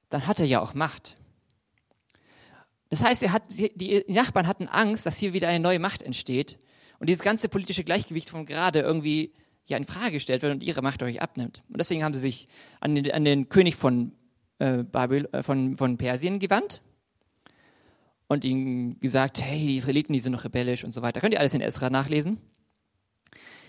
dann 0.08 0.26
hat 0.26 0.40
er 0.40 0.46
ja 0.46 0.60
auch 0.60 0.74
Macht. 0.74 1.16
Das 2.90 3.04
heißt, 3.04 3.22
er 3.22 3.32
hat, 3.32 3.44
die 3.56 4.04
Nachbarn 4.08 4.48
hatten 4.48 4.66
Angst, 4.66 5.06
dass 5.06 5.18
hier 5.18 5.32
wieder 5.32 5.46
eine 5.46 5.60
neue 5.60 5.78
Macht 5.78 6.02
entsteht 6.02 6.58
und 6.98 7.08
dieses 7.08 7.22
ganze 7.22 7.48
politische 7.48 7.84
Gleichgewicht 7.84 8.30
von 8.30 8.44
gerade 8.44 8.80
irgendwie 8.80 9.32
ja 9.66 9.76
in 9.76 9.84
Frage 9.84 10.14
gestellt 10.14 10.42
wird 10.42 10.52
und 10.52 10.64
ihre 10.64 10.82
Macht 10.82 11.04
euch 11.04 11.22
abnimmt. 11.22 11.62
Und 11.68 11.78
deswegen 11.78 12.02
haben 12.02 12.14
sie 12.14 12.20
sich 12.20 12.48
an 12.80 12.96
den, 12.96 13.12
an 13.12 13.24
den 13.24 13.48
König 13.50 13.76
von, 13.76 14.16
äh, 14.58 14.82
Babel, 14.82 15.28
äh, 15.30 15.44
von, 15.44 15.76
von 15.76 15.96
Persien 15.96 16.40
gewandt 16.40 16.82
und 18.28 18.44
ihm 18.44 18.98
gesagt, 19.00 19.40
hey, 19.40 19.66
die 19.66 19.76
Israeliten, 19.76 20.12
die 20.12 20.20
sind 20.20 20.32
noch 20.32 20.44
rebellisch 20.44 20.84
und 20.84 20.92
so 20.92 21.02
weiter. 21.02 21.20
Könnt 21.20 21.34
ihr 21.34 21.40
alles 21.40 21.54
in 21.54 21.60
Esra 21.60 21.90
nachlesen? 21.90 22.38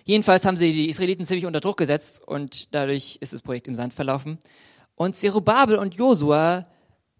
Jedenfalls 0.04 0.46
haben 0.46 0.58
sie 0.58 0.72
die 0.72 0.90
Israeliten 0.90 1.26
ziemlich 1.26 1.46
unter 1.46 1.60
Druck 1.60 1.78
gesetzt 1.78 2.26
und 2.26 2.74
dadurch 2.74 3.18
ist 3.20 3.34
das 3.34 3.42
Projekt 3.42 3.68
im 3.68 3.76
Sand 3.76 3.94
verlaufen. 3.94 4.40
Und 4.96 5.16
Zerubabel 5.16 5.78
und 5.78 5.96
Josua 5.96 6.66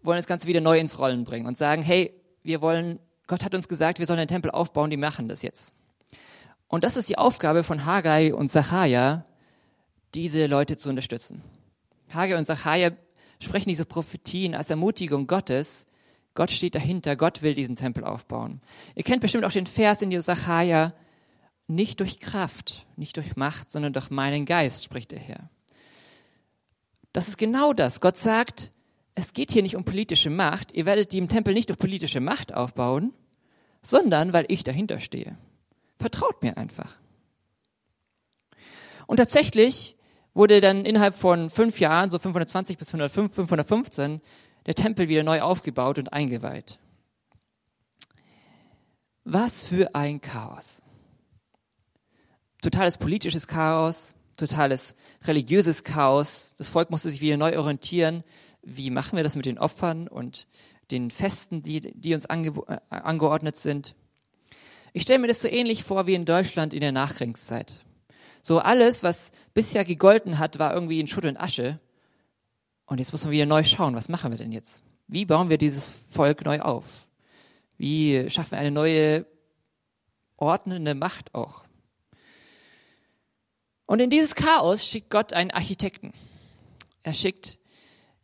wollen 0.02 0.18
das 0.18 0.26
Ganze 0.26 0.46
wieder 0.46 0.60
neu 0.60 0.78
ins 0.78 0.98
Rollen 0.98 1.24
bringen 1.24 1.46
und 1.46 1.58
sagen, 1.58 1.82
hey, 1.82 2.14
wir 2.42 2.60
wollen, 2.62 2.98
Gott 3.26 3.44
hat 3.44 3.54
uns 3.54 3.68
gesagt, 3.68 3.98
wir 3.98 4.06
sollen 4.06 4.18
den 4.18 4.28
Tempel 4.28 4.50
aufbauen, 4.50 4.90
die 4.90 4.96
machen 4.96 5.28
das 5.28 5.42
jetzt. 5.42 5.74
Und 6.66 6.84
das 6.84 6.96
ist 6.96 7.08
die 7.08 7.18
Aufgabe 7.18 7.62
von 7.62 7.84
Haggai 7.84 8.34
und 8.34 8.48
Zachariah, 8.48 9.24
diese 10.14 10.46
Leute 10.46 10.76
zu 10.76 10.88
unterstützen. 10.88 11.42
Haggai 12.08 12.36
und 12.38 12.46
Zachariah 12.46 12.92
sprechen 13.42 13.68
diese 13.68 13.84
Prophetien 13.84 14.54
als 14.54 14.70
Ermutigung 14.70 15.26
Gottes. 15.26 15.86
Gott 16.38 16.52
steht 16.52 16.76
dahinter, 16.76 17.16
Gott 17.16 17.42
will 17.42 17.52
diesen 17.52 17.74
Tempel 17.74 18.04
aufbauen. 18.04 18.60
Ihr 18.94 19.02
kennt 19.02 19.22
bestimmt 19.22 19.44
auch 19.44 19.50
den 19.50 19.66
Vers 19.66 20.02
in 20.02 20.22
Zachariah, 20.22 20.94
nicht 21.66 21.98
durch 21.98 22.20
Kraft, 22.20 22.86
nicht 22.94 23.16
durch 23.16 23.34
Macht, 23.34 23.72
sondern 23.72 23.92
durch 23.92 24.08
meinen 24.10 24.44
Geist, 24.44 24.84
spricht 24.84 25.10
der 25.10 25.18
Herr. 25.18 25.50
Das 27.12 27.26
ist 27.26 27.38
genau 27.38 27.72
das. 27.72 28.00
Gott 28.00 28.16
sagt, 28.16 28.70
es 29.16 29.32
geht 29.32 29.50
hier 29.50 29.62
nicht 29.62 29.74
um 29.74 29.82
politische 29.82 30.30
Macht. 30.30 30.72
Ihr 30.74 30.86
werdet 30.86 31.12
den 31.12 31.28
Tempel 31.28 31.54
nicht 31.54 31.70
durch 31.70 31.78
politische 31.80 32.20
Macht 32.20 32.54
aufbauen, 32.54 33.12
sondern 33.82 34.32
weil 34.32 34.44
ich 34.46 34.62
dahinter 34.62 35.00
stehe. 35.00 35.36
Vertraut 35.98 36.44
mir 36.44 36.56
einfach. 36.56 36.98
Und 39.08 39.16
tatsächlich 39.16 39.96
wurde 40.34 40.60
dann 40.60 40.84
innerhalb 40.84 41.16
von 41.16 41.50
fünf 41.50 41.80
Jahren, 41.80 42.10
so 42.10 42.20
520 42.20 42.78
bis 42.78 42.90
515, 42.90 44.20
der 44.68 44.74
Tempel 44.74 45.08
wieder 45.08 45.22
neu 45.22 45.40
aufgebaut 45.40 45.98
und 45.98 46.12
eingeweiht. 46.12 46.78
Was 49.24 49.62
für 49.62 49.94
ein 49.94 50.20
Chaos. 50.20 50.82
Totales 52.60 52.98
politisches 52.98 53.46
Chaos, 53.46 54.14
totales 54.36 54.94
religiöses 55.24 55.84
Chaos. 55.84 56.52
Das 56.58 56.68
Volk 56.68 56.90
musste 56.90 57.08
sich 57.08 57.22
wieder 57.22 57.38
neu 57.38 57.58
orientieren. 57.58 58.24
Wie 58.60 58.90
machen 58.90 59.16
wir 59.16 59.24
das 59.24 59.36
mit 59.36 59.46
den 59.46 59.58
Opfern 59.58 60.06
und 60.06 60.46
den 60.90 61.10
Festen, 61.10 61.62
die, 61.62 61.80
die 61.80 62.12
uns 62.12 62.26
ange, 62.26 62.52
äh, 62.68 62.78
angeordnet 62.90 63.56
sind? 63.56 63.94
Ich 64.92 65.00
stelle 65.00 65.20
mir 65.20 65.28
das 65.28 65.40
so 65.40 65.48
ähnlich 65.48 65.82
vor 65.82 66.06
wie 66.06 66.14
in 66.14 66.26
Deutschland 66.26 66.74
in 66.74 66.80
der 66.82 66.92
Nachkriegszeit. 66.92 67.80
So 68.42 68.58
alles, 68.58 69.02
was 69.02 69.32
bisher 69.54 69.86
gegolten 69.86 70.38
hat, 70.38 70.58
war 70.58 70.74
irgendwie 70.74 71.00
in 71.00 71.06
Schutt 71.06 71.24
und 71.24 71.38
Asche. 71.38 71.80
Und 72.88 72.98
jetzt 72.98 73.12
muss 73.12 73.22
man 73.22 73.30
wieder 73.30 73.46
neu 73.46 73.62
schauen, 73.62 73.94
was 73.94 74.08
machen 74.08 74.32
wir 74.32 74.38
denn 74.38 74.50
jetzt? 74.50 74.82
Wie 75.06 75.24
bauen 75.24 75.48
wir 75.50 75.58
dieses 75.58 75.88
Volk 76.10 76.44
neu 76.44 76.60
auf? 76.60 76.84
Wie 77.76 78.28
schaffen 78.28 78.52
wir 78.52 78.58
eine 78.58 78.72
neue 78.72 79.24
ordnende 80.36 80.94
Macht 80.94 81.34
auch? 81.34 81.64
Und 83.86 84.00
in 84.00 84.10
dieses 84.10 84.34
Chaos 84.34 84.84
schickt 84.84 85.10
Gott 85.10 85.32
einen 85.32 85.52
Architekten. 85.52 86.12
Er 87.02 87.14
schickt 87.14 87.58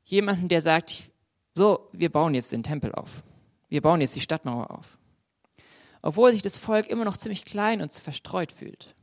jemanden, 0.04 0.48
der 0.48 0.60
sagt, 0.60 1.10
so, 1.54 1.88
wir 1.92 2.10
bauen 2.10 2.34
jetzt 2.34 2.50
den 2.50 2.64
Tempel 2.64 2.92
auf. 2.92 3.22
Wir 3.68 3.80
bauen 3.80 4.00
jetzt 4.00 4.16
die 4.16 4.20
Stadtmauer 4.20 4.72
auf 4.72 4.98
obwohl 6.04 6.32
sich 6.32 6.42
das 6.42 6.58
Volk 6.58 6.88
immer 6.88 7.06
noch 7.06 7.16
ziemlich 7.16 7.46
klein 7.46 7.80
und 7.80 7.90
verstreut 7.90 8.52
fühlt. 8.52 8.94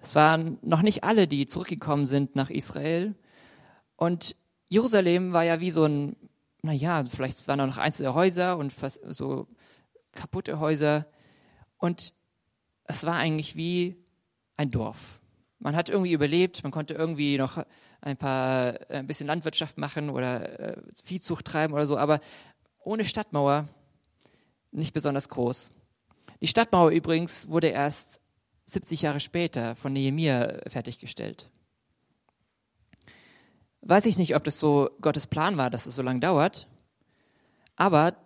Es 0.00 0.14
waren 0.14 0.58
noch 0.62 0.80
nicht 0.80 1.04
alle, 1.04 1.28
die 1.28 1.44
zurückgekommen 1.44 2.06
sind 2.06 2.36
nach 2.36 2.48
Israel. 2.48 3.14
Und 3.96 4.34
Jerusalem 4.72 5.34
war 5.34 5.44
ja 5.44 5.60
wie 5.60 5.70
so 5.70 5.84
ein, 5.84 6.16
naja, 6.62 7.04
vielleicht 7.04 7.46
waren 7.46 7.58
da 7.58 7.66
noch 7.66 7.76
einzelne 7.76 8.14
Häuser 8.14 8.56
und 8.56 8.72
so 9.10 9.46
kaputte 10.12 10.60
Häuser. 10.60 11.04
Und 11.76 12.14
es 12.84 13.04
war 13.04 13.16
eigentlich 13.16 13.54
wie 13.54 14.02
ein 14.56 14.70
Dorf. 14.70 15.20
Man 15.58 15.76
hat 15.76 15.90
irgendwie 15.90 16.12
überlebt, 16.12 16.62
man 16.62 16.72
konnte 16.72 16.94
irgendwie 16.94 17.36
noch 17.36 17.62
ein 18.00 18.16
paar, 18.16 18.80
äh, 18.90 18.94
ein 19.00 19.06
bisschen 19.06 19.26
Landwirtschaft 19.26 19.76
machen 19.76 20.08
oder 20.08 20.58
äh, 20.58 20.82
Viehzucht 21.04 21.44
treiben 21.44 21.74
oder 21.74 21.86
so, 21.86 21.98
aber 21.98 22.20
ohne 22.82 23.04
Stadtmauer 23.04 23.68
nicht 24.70 24.94
besonders 24.94 25.28
groß. 25.28 25.70
Die 26.40 26.46
Stadtmauer 26.46 26.92
übrigens 26.92 27.46
wurde 27.50 27.66
erst 27.68 28.22
70 28.64 29.02
Jahre 29.02 29.20
später 29.20 29.76
von 29.76 29.92
Nehemia 29.92 30.60
fertiggestellt. 30.66 31.50
Weiß 33.82 34.06
ich 34.06 34.16
nicht, 34.16 34.36
ob 34.36 34.44
das 34.44 34.58
so 34.58 34.90
Gottes 35.00 35.26
Plan 35.26 35.56
war, 35.56 35.68
dass 35.68 35.86
es 35.86 35.96
so 35.96 36.02
lange 36.02 36.20
dauert, 36.20 36.68
aber 37.76 38.16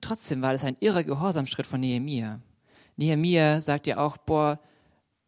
trotzdem 0.00 0.42
war 0.42 0.52
das 0.52 0.64
ein 0.64 0.76
irrer 0.80 1.04
Gehorsamschritt 1.04 1.66
von 1.66 1.80
Nehemia. 1.80 2.40
Nehemia 2.96 3.60
sagt 3.60 3.86
ja 3.86 3.98
auch, 3.98 4.16
boah, 4.16 4.58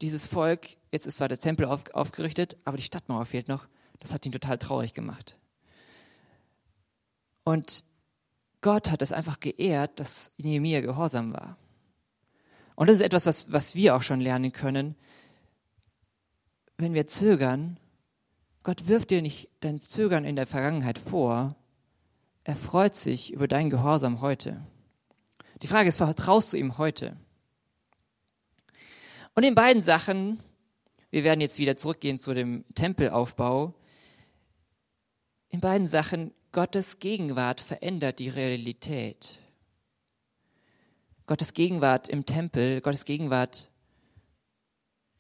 dieses 0.00 0.26
Volk, 0.26 0.76
jetzt 0.90 1.06
ist 1.06 1.18
zwar 1.18 1.28
der 1.28 1.38
Tempel 1.38 1.66
auf, 1.66 1.84
aufgerichtet, 1.94 2.56
aber 2.64 2.76
die 2.76 2.82
Stadtmauer 2.82 3.24
fehlt 3.24 3.48
noch. 3.48 3.66
Das 4.00 4.12
hat 4.12 4.26
ihn 4.26 4.32
total 4.32 4.58
traurig 4.58 4.94
gemacht. 4.94 5.36
Und 7.44 7.84
Gott 8.60 8.90
hat 8.90 9.00
es 9.00 9.12
einfach 9.12 9.38
geehrt, 9.38 10.00
dass 10.00 10.32
Nehemiah 10.38 10.80
gehorsam 10.80 11.32
war. 11.32 11.56
Und 12.74 12.88
das 12.88 12.96
ist 12.96 13.02
etwas, 13.02 13.26
was, 13.26 13.52
was 13.52 13.74
wir 13.74 13.94
auch 13.94 14.02
schon 14.02 14.20
lernen 14.20 14.52
können. 14.52 14.96
Wenn 16.76 16.92
wir 16.92 17.06
zögern, 17.06 17.78
Gott 18.66 18.88
wirft 18.88 19.12
dir 19.12 19.22
nicht 19.22 19.48
dein 19.60 19.80
Zögern 19.80 20.24
in 20.24 20.34
der 20.34 20.48
Vergangenheit 20.48 20.98
vor. 20.98 21.54
Er 22.42 22.56
freut 22.56 22.96
sich 22.96 23.32
über 23.32 23.46
dein 23.46 23.70
Gehorsam 23.70 24.20
heute. 24.20 24.60
Die 25.62 25.68
Frage 25.68 25.88
ist, 25.88 25.98
vertraust 25.98 26.52
du 26.52 26.56
ihm 26.56 26.76
heute? 26.76 27.16
Und 29.36 29.44
in 29.44 29.54
beiden 29.54 29.82
Sachen, 29.82 30.42
wir 31.12 31.22
werden 31.22 31.40
jetzt 31.40 31.60
wieder 31.60 31.76
zurückgehen 31.76 32.18
zu 32.18 32.34
dem 32.34 32.64
Tempelaufbau, 32.74 33.72
in 35.48 35.60
beiden 35.60 35.86
Sachen, 35.86 36.34
Gottes 36.50 36.98
Gegenwart 36.98 37.60
verändert 37.60 38.18
die 38.18 38.30
Realität. 38.30 39.38
Gottes 41.26 41.54
Gegenwart 41.54 42.08
im 42.08 42.26
Tempel, 42.26 42.80
Gottes 42.80 43.04
Gegenwart, 43.04 43.70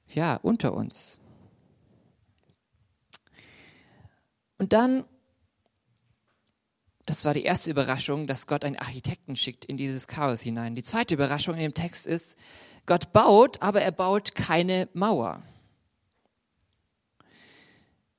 ja, 0.08 0.34
unter 0.34 0.74
uns. 0.74 1.20
Und 4.58 4.72
dann, 4.72 5.04
das 7.04 7.24
war 7.24 7.34
die 7.34 7.44
erste 7.44 7.70
Überraschung, 7.70 8.26
dass 8.26 8.46
Gott 8.46 8.64
einen 8.64 8.76
Architekten 8.76 9.36
schickt 9.36 9.64
in 9.64 9.76
dieses 9.76 10.06
Chaos 10.06 10.40
hinein. 10.40 10.74
Die 10.74 10.82
zweite 10.82 11.14
Überraschung 11.14 11.54
in 11.54 11.60
dem 11.60 11.74
Text 11.74 12.06
ist, 12.06 12.38
Gott 12.86 13.12
baut, 13.12 13.62
aber 13.62 13.82
er 13.82 13.92
baut 13.92 14.34
keine 14.34 14.88
Mauer. 14.94 15.42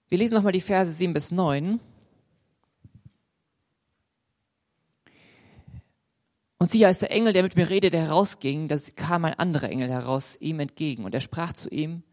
Wir 0.09 0.17
lesen 0.17 0.35
nochmal 0.35 0.51
die 0.53 0.61
Verse 0.61 0.91
7 0.91 1.13
bis 1.13 1.31
9. 1.31 1.79
Und 6.59 6.71
siehe, 6.71 6.87
als 6.87 6.99
der 6.99 7.11
Engel, 7.11 7.33
der 7.33 7.43
mit 7.43 7.55
mir 7.55 7.69
redete, 7.69 7.97
herausging, 7.97 8.67
da 8.67 8.77
kam 8.95 9.25
ein 9.25 9.35
anderer 9.35 9.69
Engel 9.69 9.89
heraus 9.89 10.37
ihm 10.39 10.59
entgegen. 10.59 11.05
Und 11.05 11.13
er 11.13 11.21
sprach 11.21 11.53
zu 11.53 11.69
ihm, 11.69 12.03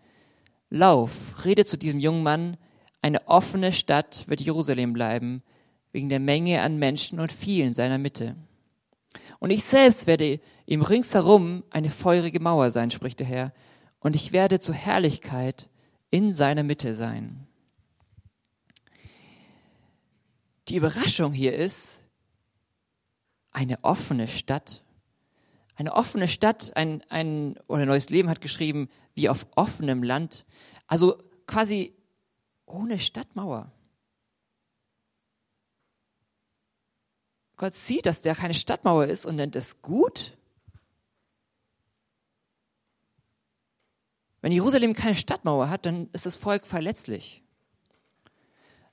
Lauf, 0.70 1.44
rede 1.44 1.64
zu 1.64 1.76
diesem 1.76 2.00
jungen 2.00 2.22
Mann, 2.22 2.56
eine 3.04 3.28
offene 3.28 3.70
Stadt 3.70 4.24
wird 4.28 4.40
Jerusalem 4.40 4.94
bleiben, 4.94 5.42
wegen 5.92 6.08
der 6.08 6.20
Menge 6.20 6.62
an 6.62 6.78
Menschen 6.78 7.20
und 7.20 7.32
vielen 7.32 7.74
seiner 7.74 7.98
Mitte. 7.98 8.34
Und 9.40 9.50
ich 9.50 9.62
selbst 9.62 10.06
werde 10.06 10.40
ihm 10.64 10.80
ringsherum 10.80 11.64
eine 11.68 11.90
feurige 11.90 12.40
Mauer 12.40 12.70
sein, 12.70 12.90
spricht 12.90 13.20
der 13.20 13.26
Herr, 13.26 13.52
und 14.00 14.16
ich 14.16 14.32
werde 14.32 14.58
zur 14.58 14.74
Herrlichkeit 14.74 15.68
in 16.08 16.32
seiner 16.32 16.62
Mitte 16.62 16.94
sein. 16.94 17.46
Die 20.68 20.76
Überraschung 20.76 21.34
hier 21.34 21.54
ist, 21.54 21.98
eine 23.50 23.84
offene 23.84 24.28
Stadt. 24.28 24.82
Eine 25.76 25.92
offene 25.92 26.26
Stadt, 26.26 26.74
ein, 26.74 27.02
ein, 27.10 27.58
oder 27.66 27.84
Neues 27.84 28.08
Leben 28.08 28.30
hat 28.30 28.40
geschrieben, 28.40 28.88
wie 29.12 29.28
auf 29.28 29.46
offenem 29.56 30.02
Land. 30.02 30.46
Also 30.86 31.18
quasi 31.46 31.92
ohne 32.66 32.98
Stadtmauer. 32.98 33.72
Gott 37.56 37.74
sieht, 37.74 38.06
dass 38.06 38.20
der 38.20 38.34
keine 38.34 38.54
Stadtmauer 38.54 39.06
ist 39.06 39.26
und 39.26 39.36
nennt 39.36 39.56
es 39.56 39.80
gut. 39.80 40.36
Wenn 44.40 44.52
Jerusalem 44.52 44.92
keine 44.94 45.16
Stadtmauer 45.16 45.70
hat, 45.70 45.86
dann 45.86 46.10
ist 46.12 46.26
das 46.26 46.36
Volk 46.36 46.66
verletzlich. 46.66 47.42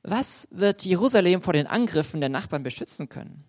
Was 0.04 0.48
wird 0.52 0.86
Jerusalem 0.86 1.42
vor 1.42 1.54
den 1.54 1.68
Angriffen 1.68 2.22
der 2.22 2.30
Nachbarn 2.30 2.64
beschützen 2.64 3.10
können? 3.10 3.44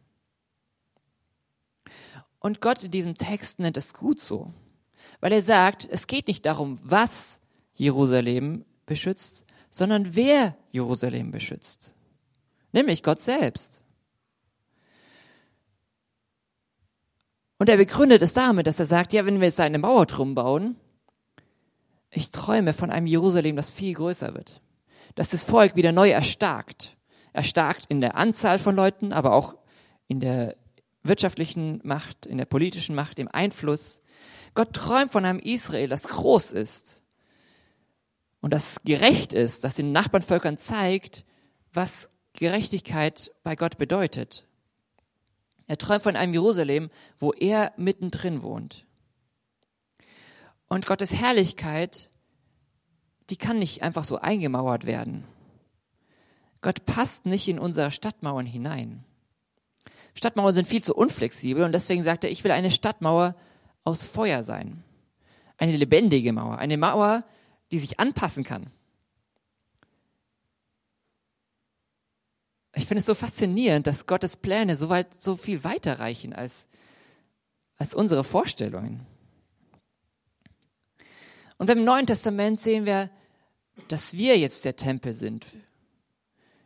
Und 2.41 2.61
Gott 2.61 2.83
in 2.83 2.91
diesem 2.91 3.15
Text 3.17 3.61
nennt 3.61 3.77
es 3.77 3.95
gut 3.95 4.19
so, 4.19 4.53
weil 5.21 5.33
er 5.33 5.43
sagt, 5.43 5.87
es 5.89 6.09
geht 6.09 6.27
nicht 6.27 6.45
darum, 6.45 6.81
was 6.83 7.41
Jerusalem 7.75 8.65
beschützt, 8.85 9.47
sondern 9.73 10.15
wer 10.15 10.55
Jerusalem 10.71 11.33
beschützt. 11.33 11.95
Nämlich 12.73 13.03
Gott 13.03 13.19
selbst. 13.19 13.83
Und 17.59 17.69
er 17.69 17.79
begründet 17.79 18.23
es 18.23 18.35
damit, 18.35 18.67
dass 18.67 18.79
er 18.79 18.87
sagt, 18.87 19.13
ja, 19.13 19.25
wenn 19.25 19.41
wir 19.41 19.49
jetzt 19.49 19.61
eine 19.61 19.79
Mauer 19.79 20.07
drum 20.07 20.35
bauen, 20.35 20.77
ich 22.11 22.31
träume 22.31 22.75
von 22.75 22.91
einem 22.91 23.07
Jerusalem, 23.07 23.57
das 23.57 23.71
viel 23.71 23.95
größer 23.95 24.35
wird. 24.35 24.61
Dass 25.15 25.31
das 25.31 25.45
Volk 25.45 25.75
wieder 25.75 25.93
neu 25.93 26.11
erstarkt. 26.11 26.97
Erstarkt 27.33 27.87
in 27.89 28.03
der 28.03 28.17
Anzahl 28.17 28.59
von 28.59 28.77
Leuten, 28.77 29.13
aber 29.13 29.33
auch 29.33 29.55
in 30.07 30.21
der 30.21 30.57
wirtschaftlichen 31.03 31.81
Macht, 31.83 32.27
in 32.27 32.37
der 32.37 32.45
politischen 32.45 32.95
Macht, 32.95 33.19
im 33.19 33.29
Einfluss. 33.29 34.03
Gott 34.55 34.75
träumt 34.75 35.13
von 35.13 35.25
einem 35.25 35.39
Israel, 35.39 35.89
das 35.89 36.09
groß 36.09 36.53
ist 36.53 37.02
und 38.43 38.53
das 38.53 38.83
gerecht 38.83 39.33
ist, 39.33 39.65
das 39.65 39.77
den 39.77 39.93
Nachbarnvölkern 39.93 40.59
zeigt, 40.59 41.25
was 41.73 42.11
Gerechtigkeit 42.35 43.31
bei 43.45 43.57
Gott 43.57 43.79
bedeutet. 43.79 44.45
Er 45.69 45.79
träumt 45.79 46.03
von 46.03 46.17
einem 46.17 46.35
Jerusalem, 46.35 46.91
wo 47.19 47.33
er 47.33 47.73
mittendrin 47.77 48.43
wohnt. 48.43 48.85
Und 50.69 50.87
Gottes 50.87 51.15
Herrlichkeit, 51.15 52.11
die 53.31 53.37
kann 53.37 53.59
nicht 53.59 53.83
einfach 53.83 54.05
so 54.05 54.19
eingemauert 54.19 54.87
werden. 54.87 55.25
Gott 56.63 56.85
passt 56.85 57.27
nicht 57.27 57.47
in 57.47 57.61
unsere 57.61 57.93
Stadtmauern 57.93 58.47
hinein. 58.47 59.05
Stadtmauern 60.15 60.55
sind 60.55 60.67
viel 60.67 60.83
zu 60.83 60.95
unflexibel 60.95 61.63
und 61.63 61.73
deswegen 61.73 62.03
sagt 62.03 62.25
er, 62.25 62.31
ich 62.31 62.43
will 62.43 62.51
eine 62.51 62.71
Stadtmauer 62.73 63.37
aus 63.85 64.05
Feuer 64.05 64.43
sein. 64.43 64.83
Eine 65.59 65.77
lebendige 65.77 66.33
Mauer, 66.33 66.59
eine 66.59 66.77
Mauer, 66.77 67.25
die 67.73 67.79
sich 67.79 67.99
anpassen 67.99 68.45
kann. 68.45 68.71
Ich 72.75 72.87
finde 72.87 73.01
es 73.01 73.07
so 73.07 73.15
faszinierend, 73.15 73.87
dass 73.87 74.07
Gottes 74.07 74.37
Pläne 74.37 74.77
so 74.77 74.89
weit, 74.89 75.21
so 75.23 75.37
viel 75.37 75.65
weiter 75.65 75.99
reichen 75.99 76.33
als, 76.33 76.69
als 77.77 77.95
unsere 77.95 78.25
Vorstellungen. 78.25 79.07
Und 81.59 81.69
im 81.71 81.85
Neuen 81.85 82.07
Testament 82.07 82.61
sehen 82.61 82.87
wir, 82.87 83.11
dass 83.89 84.15
wir 84.15 84.39
jetzt 84.39 84.65
der 84.65 84.77
Tempel 84.77 85.13
sind. 85.13 85.47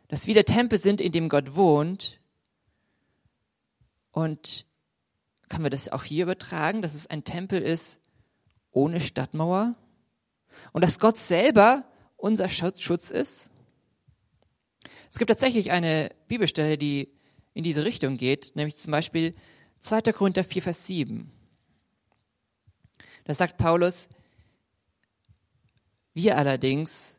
Dass 0.07 0.27
wir 0.27 0.33
der 0.33 0.45
Tempel 0.45 0.79
sind, 0.79 1.01
in 1.01 1.11
dem 1.11 1.29
Gott 1.29 1.55
wohnt 1.55 2.19
und 4.11 4.65
können 5.49 5.63
wir 5.65 5.69
das 5.69 5.89
auch 5.89 6.03
hier 6.03 6.23
übertragen, 6.23 6.81
dass 6.81 6.95
es 6.95 7.07
ein 7.07 7.23
Tempel 7.23 7.61
ist 7.61 7.99
ohne 8.71 8.99
Stadtmauer? 8.99 9.75
Und 10.73 10.83
dass 10.83 10.99
Gott 10.99 11.17
selber 11.17 11.85
unser 12.15 12.49
Schutz 12.49 13.11
ist? 13.11 13.49
Es 15.09 15.17
gibt 15.17 15.29
tatsächlich 15.29 15.71
eine 15.71 16.11
Bibelstelle, 16.27 16.77
die 16.77 17.09
in 17.53 17.63
diese 17.63 17.85
Richtung 17.85 18.17
geht, 18.17 18.55
nämlich 18.55 18.75
zum 18.77 18.91
Beispiel 18.91 19.33
2. 19.79 20.01
Korinther 20.13 20.43
4, 20.43 20.61
Vers 20.61 20.85
7. 20.87 21.31
Da 23.23 23.33
sagt 23.33 23.57
Paulus, 23.57 24.09
wir 26.13 26.37
allerdings 26.37 27.17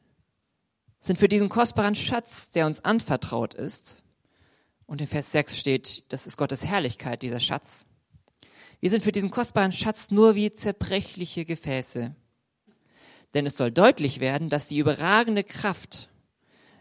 sind 1.00 1.18
für 1.18 1.28
diesen 1.28 1.48
kostbaren 1.48 1.94
Schatz, 1.94 2.50
der 2.50 2.66
uns 2.66 2.84
anvertraut 2.84 3.54
ist, 3.54 4.02
und 4.86 5.02
in 5.02 5.06
Vers 5.06 5.32
6 5.32 5.58
steht, 5.58 6.04
das 6.12 6.26
ist 6.26 6.38
Gottes 6.38 6.64
Herrlichkeit, 6.64 7.20
dieser 7.20 7.40
Schatz. 7.40 7.84
Wir 8.80 8.88
sind 8.88 9.02
für 9.02 9.12
diesen 9.12 9.30
kostbaren 9.30 9.70
Schatz 9.70 10.10
nur 10.10 10.34
wie 10.34 10.50
zerbrechliche 10.50 11.44
Gefäße. 11.44 12.16
Denn 13.34 13.46
es 13.46 13.56
soll 13.56 13.70
deutlich 13.70 14.20
werden, 14.20 14.48
dass 14.48 14.68
die 14.68 14.78
überragende 14.78 15.44
Kraft, 15.44 16.08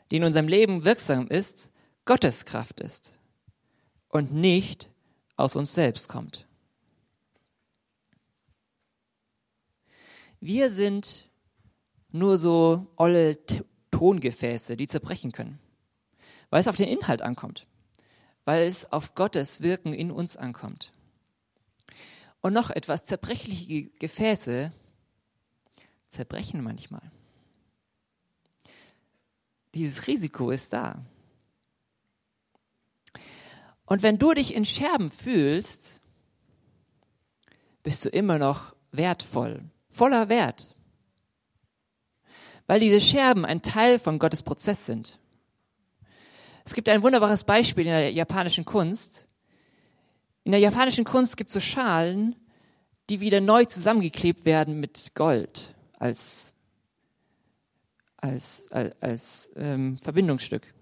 die 0.10 0.18
in 0.18 0.24
unserem 0.24 0.48
Leben 0.48 0.86
wirksam 0.86 1.28
ist, 1.28 1.70
Gottes 2.06 2.46
Kraft 2.46 2.80
ist 2.80 3.18
und 4.10 4.34
nicht 4.34 4.90
aus 5.36 5.56
uns 5.56 5.74
selbst 5.74 6.08
kommt. 6.08 6.48
Wir 10.40 10.72
sind 10.72 11.28
nur 12.12 12.38
so 12.38 12.88
olle 12.96 13.38
Tongefäße, 13.92 14.78
die 14.78 14.88
zerbrechen 14.88 15.32
können, 15.32 15.60
weil 16.50 16.62
es 16.62 16.68
auf 16.68 16.78
den 16.78 16.88
Inhalt 16.88 17.22
ankommt 17.22 17.68
weil 18.48 18.66
es 18.66 18.94
auf 18.94 19.14
Gottes 19.14 19.62
Wirken 19.62 19.94
in 19.94 20.10
uns 20.10 20.38
ankommt. 20.38 20.94
Und 22.40 22.54
noch 22.54 22.70
etwas, 22.70 23.04
zerbrechliche 23.04 23.90
Gefäße 24.00 24.72
zerbrechen 26.12 26.62
manchmal. 26.62 27.12
Dieses 29.74 30.08
Risiko 30.08 30.50
ist 30.50 30.74
da. 30.74 31.06
Und 33.86 34.02
wenn 34.04 34.17
du 34.17 34.34
dich 34.34 34.54
in 34.54 34.65
Scherben 34.65 35.12
fühlst, 35.12 36.02
bist 37.84 38.04
du 38.04 38.10
immer 38.10 38.38
noch 38.39 38.76
wertvoll, 38.91 39.63
voller 39.89 40.30
Wert. 40.30 40.76
Weil 42.65 42.80
diese 42.80 43.00
Scherben 43.00 43.46
ein 43.46 43.62
Teil 43.62 44.00
von 44.00 44.20
Gottes 44.20 44.43
Prozess 44.43 44.86
sind. 44.86 45.20
Es 46.65 46.74
gibt 46.74 46.89
ein 46.89 47.02
wunderbares 47.02 47.46
Beispiel 47.46 47.86
in 47.86 47.91
der 47.91 48.12
japanischen 48.12 48.65
Kunst. 48.65 49.26
In 50.43 50.52
der 50.52 50.60
japanischen 50.60 51.06
Kunst 51.06 51.38
gibt 51.38 51.50
es 51.50 51.54
so 51.54 51.60
Schalen, 51.62 52.36
die 53.10 53.22
wieder 53.22 53.39
neu 53.39 53.63
zusammengeklebt 53.63 54.43
werden 54.43 54.82
mit 54.82 55.13
Gold 55.15 55.77
als, 55.98 56.54
als, 58.18 58.72
als, 58.72 59.02
als 59.02 59.52
ähm, 59.56 59.98
Verbindungsstück. 59.98 60.74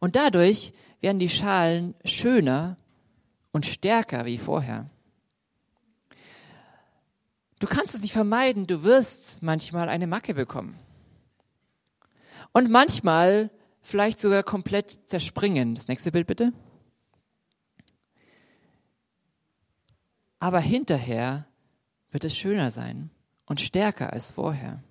Und 0.00 0.16
dadurch 0.16 0.72
werden 1.00 1.18
die 1.18 1.28
Schalen 1.28 1.94
schöner 2.04 2.76
und 3.52 3.66
stärker 3.66 4.24
wie 4.24 4.38
vorher. 4.38 4.90
du 7.58 7.66
kannst 7.66 7.94
es 7.94 8.02
nicht 8.02 8.12
vermeiden, 8.12 8.66
du 8.66 8.82
wirst 8.82 9.42
manchmal 9.42 9.88
eine 9.88 10.06
Macke 10.06 10.34
bekommen. 10.34 10.76
Und 12.52 12.70
manchmal 12.70 13.50
vielleicht 13.82 14.18
sogar 14.18 14.42
komplett 14.42 15.08
zerspringen. 15.08 15.74
Das 15.74 15.88
nächste 15.88 16.12
Bild 16.12 16.26
bitte. 16.26 16.52
Aber 20.38 20.60
hinterher 20.60 21.46
wird 22.10 22.24
es 22.24 22.36
schöner 22.36 22.70
sein 22.70 23.10
und 23.46 23.60
stärker 23.60 24.12
als 24.12 24.30
vorher. 24.30 24.82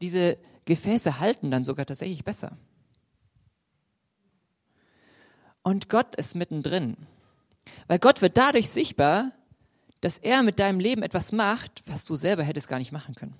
Diese 0.00 0.38
Gefäße 0.64 1.18
halten 1.18 1.50
dann 1.50 1.64
sogar 1.64 1.86
tatsächlich 1.86 2.24
besser. 2.24 2.56
Und 5.62 5.88
Gott 5.88 6.14
ist 6.16 6.34
mittendrin. 6.34 6.96
Weil 7.86 7.98
Gott 7.98 8.22
wird 8.22 8.36
dadurch 8.36 8.70
sichtbar, 8.70 9.32
dass 10.00 10.18
er 10.18 10.42
mit 10.42 10.58
deinem 10.58 10.80
Leben 10.80 11.02
etwas 11.02 11.32
macht, 11.32 11.82
was 11.86 12.04
du 12.04 12.14
selber 12.16 12.42
hättest 12.42 12.68
gar 12.68 12.78
nicht 12.78 12.92
machen 12.92 13.14
können. 13.14 13.34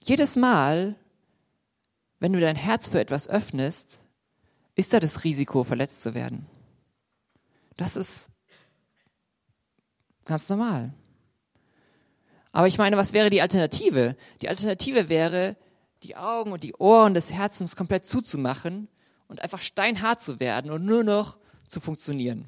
Jedes 0.00 0.36
Mal, 0.36 0.94
wenn 2.20 2.32
du 2.32 2.40
dein 2.40 2.56
Herz 2.56 2.88
für 2.88 3.00
etwas 3.00 3.28
öffnest, 3.28 4.00
ist 4.74 4.92
da 4.92 5.00
das 5.00 5.24
Risiko, 5.24 5.64
verletzt 5.64 6.02
zu 6.02 6.14
werden. 6.14 6.46
Das 7.76 7.96
ist 7.96 8.30
ganz 10.24 10.48
normal. 10.48 10.94
Aber 12.52 12.66
ich 12.68 12.78
meine, 12.78 12.96
was 12.96 13.12
wäre 13.12 13.30
die 13.30 13.42
Alternative? 13.42 14.16
Die 14.40 14.48
Alternative 14.48 15.08
wäre, 15.08 15.56
die 16.02 16.16
Augen 16.16 16.52
und 16.52 16.62
die 16.62 16.74
Ohren 16.74 17.14
des 17.14 17.32
Herzens 17.32 17.76
komplett 17.76 18.06
zuzumachen 18.06 18.88
und 19.28 19.42
einfach 19.42 19.60
steinhart 19.60 20.22
zu 20.22 20.40
werden 20.40 20.70
und 20.70 20.84
nur 20.84 21.04
noch 21.04 21.36
zu 21.66 21.80
funktionieren. 21.80 22.46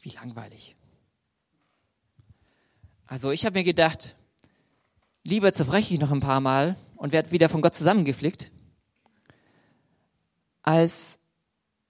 Wie 0.00 0.10
langweilig. 0.10 0.76
Also 3.06 3.30
ich 3.30 3.44
habe 3.44 3.58
mir 3.58 3.64
gedacht, 3.64 4.16
lieber 5.24 5.52
zerbreche 5.52 5.94
ich 5.94 6.00
noch 6.00 6.12
ein 6.12 6.20
paar 6.20 6.40
Mal 6.40 6.76
und 6.96 7.12
werde 7.12 7.32
wieder 7.32 7.48
von 7.48 7.62
Gott 7.62 7.74
zusammengeflickt, 7.74 8.50
als 10.62 11.18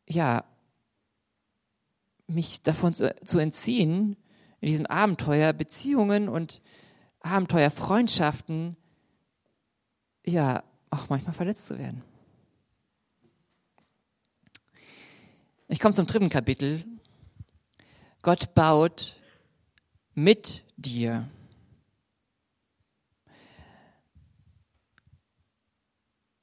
ja 0.09 0.45
mich 2.29 2.63
davon 2.63 2.95
zu, 2.95 3.15
zu 3.25 3.39
entziehen, 3.39 4.17
in 4.61 4.69
diesem 4.69 4.87
Abenteuer 4.87 5.53
Beziehungen 5.53 6.29
und 6.29 6.61
Abenteuerfreundschaften 7.21 8.77
ja 10.25 10.63
auch 10.91 11.09
manchmal 11.09 11.35
verletzt 11.35 11.67
zu 11.67 11.79
werden. 11.79 12.03
Ich 15.69 15.81
komme 15.81 15.95
zum 15.95 16.07
dritten 16.07 16.31
Kapitel. 16.31 16.85
Gott 18.23 18.55
baut 18.55 19.17
mit 20.15 20.65
dir. 20.77 21.29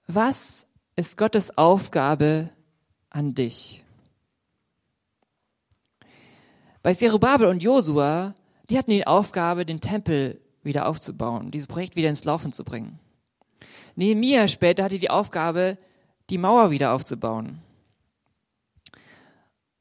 Was 0.08 0.68
ist 0.96 1.18
Gottes 1.18 1.58
Aufgabe 1.58 2.52
an 3.10 3.34
dich? 3.34 3.85
Bei 6.86 6.94
Zerubabel 6.94 7.48
und 7.48 7.64
Josua, 7.64 8.36
die 8.70 8.78
hatten 8.78 8.92
die 8.92 9.08
Aufgabe, 9.08 9.66
den 9.66 9.82
Tempel 9.82 10.40
wieder 10.62 10.88
aufzubauen, 10.88 11.50
dieses 11.50 11.66
Projekt 11.66 11.96
wieder 11.96 12.10
ins 12.10 12.26
Laufen 12.26 12.54
zu 12.54 12.64
bringen. 12.64 13.00
Nehemiah 13.96 14.48
später 14.48 14.84
hatte 14.84 15.00
die 15.00 15.10
Aufgabe, 15.10 15.80
die 16.30 16.38
Mauer 16.38 16.70
wieder 16.70 16.94
aufzubauen. 16.94 17.60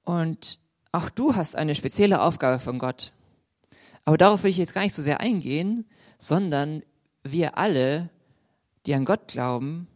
Und 0.02 0.58
auch 0.92 1.10
du 1.10 1.36
hast 1.36 1.56
eine 1.56 1.74
spezielle 1.74 2.22
Aufgabe 2.22 2.58
von 2.58 2.78
Gott. 2.78 3.12
Aber 4.06 4.16
darauf 4.16 4.42
will 4.42 4.50
ich 4.50 4.56
jetzt 4.56 4.72
gar 4.72 4.80
nicht 4.80 4.94
so 4.94 5.02
sehr 5.02 5.20
eingehen, 5.20 5.84
sondern 6.18 6.82
wir 7.22 7.58
alle, 7.58 8.08
die 8.86 8.94
an 8.94 9.04
Gott 9.04 9.28
glauben, 9.28 9.88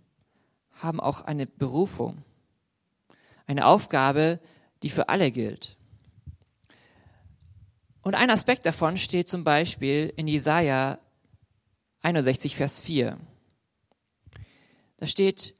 haben 0.75 1.01
auch 1.01 1.23
eine 1.23 1.47
Berufung. 1.47 2.19
Eine 3.47 3.65
Aufgabe, 3.65 4.41
die 4.83 4.91
für 4.91 5.09
alle 5.09 5.31
gilt. 5.31 5.78
Und 8.09 8.15
ein 8.15 8.31
Aspekt 8.31 8.65
davon 8.65 8.97
steht 8.97 9.29
zum 9.29 9.45
Beispiel 9.45 10.15
in 10.17 10.27
Jesaja 10.27 10.99
61, 12.01 12.57
Vers 12.57 12.81
4. 12.81 13.19
Da 14.97 15.07
steht, 15.07 15.55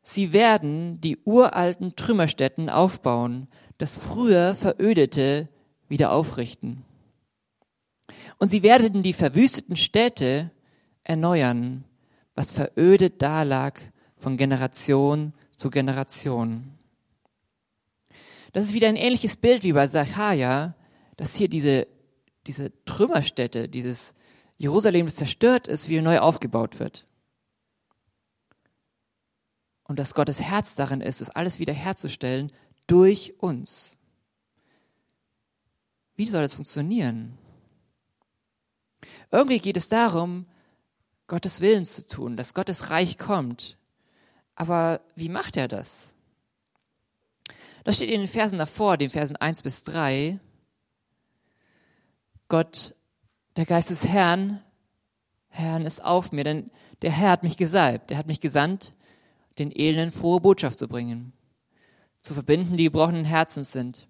sie 0.00 0.32
werden 0.32 0.98
die 1.02 1.18
uralten 1.26 1.94
Trümmerstätten 1.94 2.70
aufbauen, 2.70 3.48
das 3.76 3.98
früher 3.98 4.54
verödete 4.54 5.50
wieder 5.90 6.10
aufrichten. 6.10 6.86
Und 8.38 8.48
sie 8.48 8.62
werden 8.62 9.02
die 9.02 9.12
verwüsteten 9.12 9.76
Städte 9.76 10.50
erneuern, 11.04 11.84
was 12.34 12.50
verödet 12.50 13.20
dalag 13.20 13.78
von 14.16 14.38
Generation 14.38 15.34
zu 15.54 15.68
Generation. 15.68 16.78
Das 18.52 18.64
ist 18.64 18.72
wieder 18.72 18.88
ein 18.88 18.96
ähnliches 18.96 19.36
Bild 19.36 19.64
wie 19.64 19.74
bei 19.74 19.86
Zachariah, 19.86 20.74
dass 21.18 21.34
hier 21.34 21.48
diese, 21.48 21.88
diese 22.46 22.72
Trümmerstätte, 22.84 23.68
dieses 23.68 24.14
Jerusalem, 24.56 25.06
das 25.06 25.16
zerstört 25.16 25.66
ist, 25.66 25.88
wieder 25.88 26.00
neu 26.00 26.20
aufgebaut 26.20 26.78
wird. 26.78 27.06
Und 29.82 29.98
dass 29.98 30.14
Gottes 30.14 30.40
Herz 30.40 30.76
darin 30.76 31.00
ist, 31.00 31.20
es 31.20 31.28
alles 31.28 31.58
wieder 31.58 31.72
herzustellen 31.72 32.52
durch 32.86 33.34
uns. 33.40 33.96
Wie 36.14 36.26
soll 36.26 36.42
das 36.42 36.54
funktionieren? 36.54 37.36
Irgendwie 39.32 39.58
geht 39.58 39.76
es 39.76 39.88
darum, 39.88 40.46
Gottes 41.26 41.60
Willen 41.60 41.84
zu 41.84 42.06
tun, 42.06 42.36
dass 42.36 42.54
Gottes 42.54 42.90
Reich 42.90 43.18
kommt. 43.18 43.76
Aber 44.54 45.00
wie 45.16 45.28
macht 45.28 45.56
er 45.56 45.66
das? 45.66 46.14
Das 47.82 47.96
steht 47.96 48.10
in 48.10 48.20
den 48.20 48.28
Versen 48.28 48.58
davor, 48.58 48.96
den 48.96 49.10
Versen 49.10 49.36
1 49.36 49.62
bis 49.62 49.82
3. 49.82 50.38
Gott, 52.48 52.94
der 53.56 53.66
Geist 53.66 53.90
des 53.90 54.06
Herrn, 54.06 54.60
Herrn 55.50 55.84
ist 55.84 56.02
auf 56.02 56.32
mir, 56.32 56.44
denn 56.44 56.70
der 57.02 57.10
Herr 57.10 57.30
hat 57.30 57.42
mich 57.42 57.58
gesalbt, 57.58 58.10
er 58.10 58.16
hat 58.16 58.26
mich 58.26 58.40
gesandt, 58.40 58.94
den 59.58 59.70
Elenden 59.70 60.10
frohe 60.10 60.40
Botschaft 60.40 60.78
zu 60.78 60.88
bringen, 60.88 61.32
zu 62.20 62.32
verbinden, 62.32 62.76
die 62.76 62.84
gebrochenen 62.84 63.26
Herzens 63.26 63.72
sind, 63.72 64.08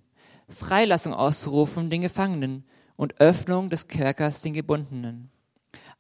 Freilassung 0.49 1.15
auszurufen 1.15 1.91
den 1.91 2.01
Gefangenen 2.01 2.65
und 2.97 3.21
Öffnung 3.21 3.71
des 3.71 3.89
Kerkers 3.89 4.41
den 4.43 4.53
Gebundenen, 4.53 5.31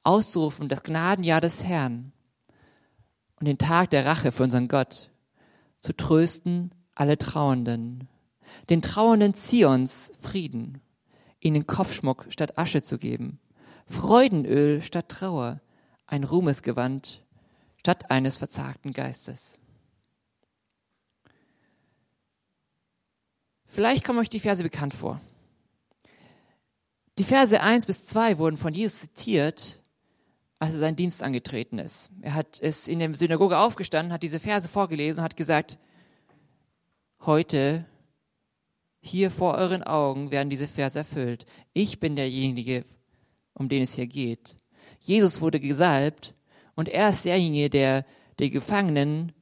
auszurufen 0.04 0.68
das 0.68 0.84
Gnadenjahr 0.84 1.40
des 1.40 1.64
Herrn 1.64 2.12
und 3.40 3.46
den 3.46 3.58
Tag 3.58 3.90
der 3.90 4.06
Rache 4.06 4.30
für 4.30 4.44
unseren 4.44 4.68
Gott, 4.68 5.10
zu 5.80 5.92
trösten 5.92 6.72
alle 6.94 7.18
Trauenden, 7.18 8.08
den 8.70 8.80
Trauenden 8.80 9.34
Zions 9.34 10.12
Frieden 10.20 10.80
ihnen 11.40 11.66
Kopfschmuck 11.66 12.26
statt 12.30 12.58
Asche 12.58 12.82
zu 12.82 12.98
geben, 12.98 13.38
Freudenöl 13.86 14.82
statt 14.82 15.08
Trauer, 15.08 15.60
ein 16.06 16.24
Ruhmesgewand 16.24 17.24
statt 17.76 18.10
eines 18.10 18.36
verzagten 18.36 18.92
Geistes. 18.92 19.60
Vielleicht 23.66 24.04
kommen 24.04 24.18
euch 24.18 24.30
die 24.30 24.40
Verse 24.40 24.62
bekannt 24.62 24.94
vor. 24.94 25.20
Die 27.18 27.24
Verse 27.24 27.60
1 27.60 27.86
bis 27.86 28.06
2 28.06 28.38
wurden 28.38 28.56
von 28.56 28.72
Jesus 28.72 29.00
zitiert, 29.00 29.80
als 30.58 30.72
er 30.72 30.78
seinen 30.78 30.96
Dienst 30.96 31.22
angetreten 31.22 31.78
ist. 31.78 32.10
Er 32.20 32.34
hat 32.34 32.60
es 32.60 32.88
in 32.88 32.98
der 32.98 33.14
Synagoge 33.14 33.58
aufgestanden, 33.58 34.12
hat 34.12 34.22
diese 34.22 34.40
Verse 34.40 34.68
vorgelesen 34.68 35.20
und 35.20 35.24
hat 35.24 35.36
gesagt, 35.36 35.78
heute 37.20 37.84
hier 39.00 39.30
vor 39.30 39.54
euren 39.54 39.82
Augen 39.82 40.30
werden 40.30 40.50
diese 40.50 40.68
Verse 40.68 40.98
erfüllt. 40.98 41.46
Ich 41.72 42.00
bin 42.00 42.16
derjenige, 42.16 42.84
um 43.54 43.68
den 43.68 43.82
es 43.82 43.94
hier 43.94 44.06
geht. 44.06 44.56
Jesus 45.00 45.40
wurde 45.40 45.60
gesalbt 45.60 46.34
und 46.74 46.88
er 46.88 47.10
ist 47.10 47.24
derjenige, 47.24 47.70
der 47.70 48.06
die 48.38 48.50
Gefangenen 48.50 49.32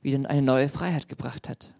wieder 0.00 0.28
eine 0.28 0.42
neue 0.42 0.68
Freiheit 0.68 1.08
gebracht 1.08 1.48
hat. 1.48 1.74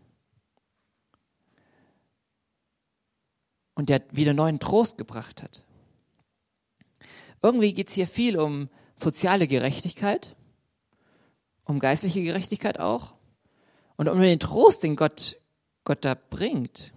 Und 3.75 3.89
der 3.89 4.03
wieder 4.11 4.35
neuen 4.35 4.59
Trost 4.59 4.99
gebracht 4.99 5.43
hat. 5.43 5.65
Irgendwie 7.43 7.73
geht 7.73 7.89
es 7.89 7.95
hier 7.95 8.09
viel 8.09 8.37
um 8.39 8.69
soziale 8.97 9.47
Gerechtigkeit, 9.47 10.35
um 11.65 11.79
geistliche 11.79 12.23
Gerechtigkeit 12.23 12.81
auch 12.81 13.15
und 13.97 14.09
um 14.09 14.21
den 14.21 14.41
Trost, 14.41 14.83
den 14.83 14.97
Gott 14.97 15.37
Gott 15.89 16.05
da 16.05 16.15
bringt. 16.15 16.93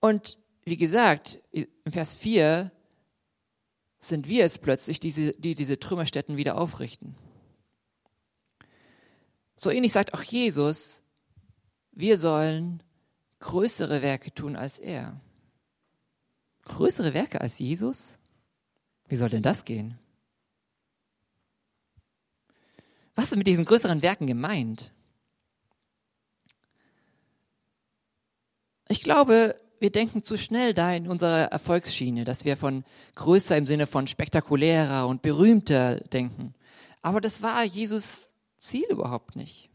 Und 0.00 0.38
wie 0.64 0.76
gesagt, 0.76 1.38
im 1.52 1.68
Vers 1.92 2.16
4 2.16 2.72
sind 4.00 4.26
wir 4.26 4.44
es 4.44 4.58
plötzlich, 4.58 4.98
die 4.98 5.12
die 5.38 5.54
diese 5.54 5.78
Trümmerstätten 5.78 6.36
wieder 6.36 6.58
aufrichten. 6.58 7.14
So 9.54 9.70
ähnlich 9.70 9.92
sagt 9.92 10.14
auch 10.14 10.22
Jesus, 10.24 11.04
wir 11.92 12.18
sollen 12.18 12.82
größere 13.38 14.02
Werke 14.02 14.34
tun 14.34 14.56
als 14.56 14.80
er. 14.80 15.20
Größere 16.62 17.14
Werke 17.14 17.40
als 17.40 17.60
Jesus? 17.60 18.18
Wie 19.06 19.14
soll 19.14 19.28
denn 19.28 19.42
das 19.42 19.64
gehen? 19.64 19.96
Was 23.14 23.30
ist 23.30 23.38
mit 23.38 23.46
diesen 23.46 23.64
größeren 23.64 24.02
Werken 24.02 24.26
gemeint? 24.26 24.92
Ich 28.92 29.00
glaube, 29.00 29.58
wir 29.80 29.90
denken 29.90 30.22
zu 30.22 30.36
schnell 30.36 30.74
da 30.74 30.92
in 30.92 31.08
unserer 31.08 31.44
Erfolgsschiene, 31.44 32.26
dass 32.26 32.44
wir 32.44 32.58
von 32.58 32.84
größer 33.14 33.56
im 33.56 33.64
Sinne 33.64 33.86
von 33.86 34.06
spektakulärer 34.06 35.06
und 35.06 35.22
berühmter 35.22 35.96
denken. 36.00 36.52
Aber 37.00 37.22
das 37.22 37.40
war 37.40 37.64
Jesus 37.64 38.34
Ziel 38.58 38.84
überhaupt 38.90 39.34
nicht. 39.34 39.70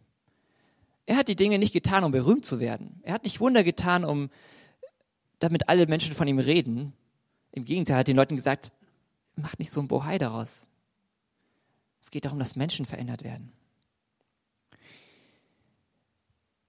Er 1.07 1.15
hat 1.15 1.29
die 1.29 1.35
Dinge 1.35 1.57
nicht 1.57 1.73
getan, 1.73 2.03
um 2.03 2.11
berühmt 2.11 2.45
zu 2.45 2.59
werden. 2.59 2.99
Er 3.01 3.15
hat 3.15 3.23
nicht 3.23 3.39
Wunder 3.39 3.63
getan, 3.63 4.05
um 4.05 4.29
damit 5.39 5.67
alle 5.67 5.87
Menschen 5.87 6.13
von 6.13 6.27
ihm 6.27 6.37
reden. 6.37 6.93
Im 7.51 7.65
Gegenteil, 7.65 7.95
er 7.95 7.99
hat 8.01 8.07
den 8.07 8.17
Leuten 8.17 8.35
gesagt, 8.35 8.71
macht 9.35 9.57
nicht 9.57 9.71
so 9.71 9.79
ein 9.79 9.87
Bohai 9.87 10.19
daraus. 10.19 10.67
Es 12.03 12.11
geht 12.11 12.25
darum, 12.25 12.37
dass 12.37 12.55
Menschen 12.55 12.85
verändert 12.85 13.23
werden. 13.23 13.51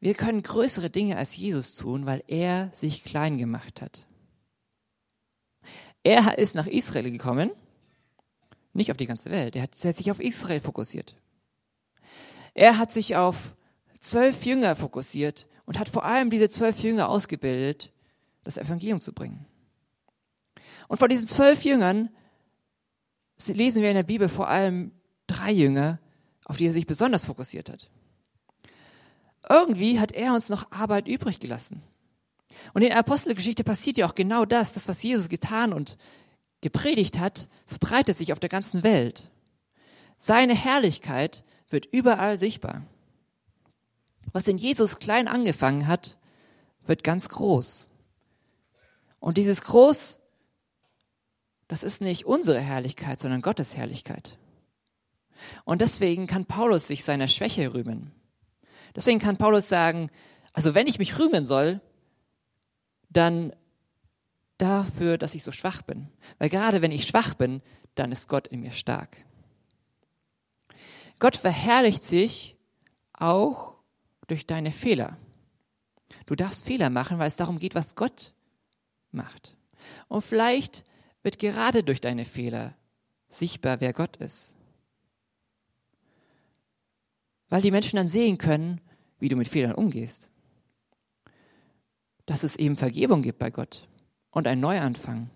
Wir 0.01 0.15
können 0.15 0.43
größere 0.43 0.91
Dinge 0.91 1.17
als 1.17 1.37
Jesus 1.37 1.75
tun, 1.75 2.07
weil 2.07 2.23
er 2.29 2.71
sich 2.73 3.03
klein 3.03 3.37
gemacht 3.37 3.83
hat. 3.83 4.07
Er 6.05 6.39
ist 6.39 6.55
nach 6.55 6.67
Israel 6.67 7.11
gekommen, 7.11 7.51
nicht 8.73 8.93
auf 8.93 8.97
die 8.97 9.07
ganze 9.07 9.31
Welt. 9.31 9.57
Er 9.57 9.63
hat, 9.63 9.77
sich 9.77 10.11
auf 10.11 10.21
Israel 10.21 10.61
fokussiert. 10.61 11.17
Er 12.55 12.79
hat 12.79 12.93
sich 12.93 13.17
auf 13.17 13.57
zwölf 14.01 14.45
Jünger 14.45 14.77
fokussiert 14.77 15.49
und 15.67 15.79
hat 15.79 15.89
vor 15.89 16.05
allem 16.05 16.31
diese 16.31 16.49
zwölf 16.49 16.79
Jünger 16.79 17.09
ausgebildet, 17.09 17.93
das 18.45 18.57
Evangelium 18.57 19.01
zu 19.01 19.13
bringen. 19.13 19.47
Und 20.87 20.99
von 20.99 21.09
diesen 21.09 21.27
zwölf 21.27 21.65
Jüngern 21.65 22.09
lesen 23.49 23.83
wir 23.83 23.91
in 23.91 23.97
der 23.97 24.05
Bibel 24.05 24.29
vor 24.29 24.49
allem 24.49 24.93
drei 25.27 25.51
Jünger, 25.51 25.99
auf 26.45 26.57
die 26.57 26.67
er 26.67 26.73
sich 26.73 26.87
besonders 26.87 27.25
fokussiert 27.25 27.69
hat 27.69 27.91
irgendwie 29.49 30.01
hat 30.01 30.13
er 30.13 30.35
uns 30.35 30.49
noch 30.49 30.71
Arbeit 30.73 31.09
übrig 31.09 31.41
gelassen. 31.41 31.83
Und 32.75 32.83
in 32.83 32.89
der 32.89 32.99
Apostelgeschichte 32.99 33.65
passiert 33.65 33.99
ja 33.99 34.07
auch 34.07 34.15
genau 34.15 34.45
das, 34.45 34.73
das, 34.73 34.89
was 34.89 35.03
Jesus 35.03 35.29
getan 35.29 35.73
und 35.73 35.97
gepredigt 36.61 37.19
hat, 37.19 37.49
verbreitet 37.67 38.17
sich 38.17 38.33
auf 38.33 38.41
der 38.41 38.49
ganzen 38.49 38.83
Welt. 38.83 39.31
Seine 40.19 40.55
Herrlichkeit 40.55 41.45
wird 41.71 41.87
überall 41.87 42.39
sichtbar. 42.39 42.83
Was 44.33 44.49
in 44.49 44.59
Jesus 44.59 44.99
klein 44.99 45.29
angefangen 45.29 45.87
hat, 45.87 46.19
wird 46.87 47.05
ganz 47.05 47.29
groß. 47.29 47.89
Und 49.21 49.37
dieses 49.37 49.63
Groß, 49.63 50.19
das 51.69 51.83
ist 51.83 52.01
nicht 52.01 52.25
unsere 52.25 52.61
Herrlichkeit, 52.61 53.21
sondern 53.21 53.43
Gottes 53.43 53.77
Herrlichkeit. 53.77 54.37
Und 55.65 55.81
deswegen 55.81 56.27
kann 56.27 56.47
Paulus 56.47 56.89
sich 56.89 57.05
seiner 57.05 57.29
Schwäche 57.29 57.73
rühmen. 57.73 58.13
Deswegen 58.95 59.19
kann 59.19 59.37
Paulus 59.37 59.69
sagen, 59.69 60.11
also 60.53 60.75
wenn 60.75 60.87
ich 60.87 60.99
mich 60.99 61.19
rühmen 61.19 61.45
soll, 61.45 61.81
dann 63.11 63.55
dafür, 64.59 65.19
dass 65.19 65.35
ich 65.35 65.45
so 65.45 65.53
schwach 65.53 65.83
bin. 65.83 66.09
Weil 66.39 66.49
gerade 66.51 66.83
wenn 66.83 66.91
ich 66.91 67.07
schwach 67.07 67.35
bin, 67.35 67.63
dann 67.95 68.13
ist 68.13 68.29
Gott 68.29 68.49
in 68.49 68.61
mir 68.61 68.73
stark. 68.73 69.17
Gott 71.19 71.37
verherrlicht 71.37 72.03
sich 72.03 72.57
auch 73.13 73.77
durch 74.27 74.47
deine 74.47 74.73
Fehler. 74.73 75.17
Du 76.27 76.35
darfst 76.35 76.65
Fehler 76.65 76.91
machen, 76.91 77.19
weil 77.19 77.29
es 77.29 77.37
darum 77.37 77.59
geht, 77.59 77.75
was 77.75 77.97
Gott 77.97 78.35
macht. 79.11 79.57
Und 80.09 80.23
vielleicht 80.23 80.85
wird 81.23 81.39
gerade 81.39 81.83
durch 81.83 82.01
deine 82.01 82.25
Fehler 82.25 82.75
sichtbar, 83.29 83.81
wer 83.81 83.93
Gott 83.93 84.17
ist 84.17 84.55
weil 87.49 87.63
die 87.63 87.71
Menschen 87.71 87.97
dann 87.97 88.09
sehen 88.09 88.39
können, 88.39 88.81
wie 89.19 89.29
du 89.29 89.37
mit 89.37 89.49
Fehlern 89.49 89.75
umgehst. 89.75 90.31
Dass 92.27 92.45
es 92.45 92.57
eben 92.57 92.77
Vergebung 92.77 93.23
gibt 93.23 93.39
bei 93.39 93.51
Gott 93.51 93.89
und 94.31 94.47
einen 94.47 94.61
Neuanfang. 94.61 95.31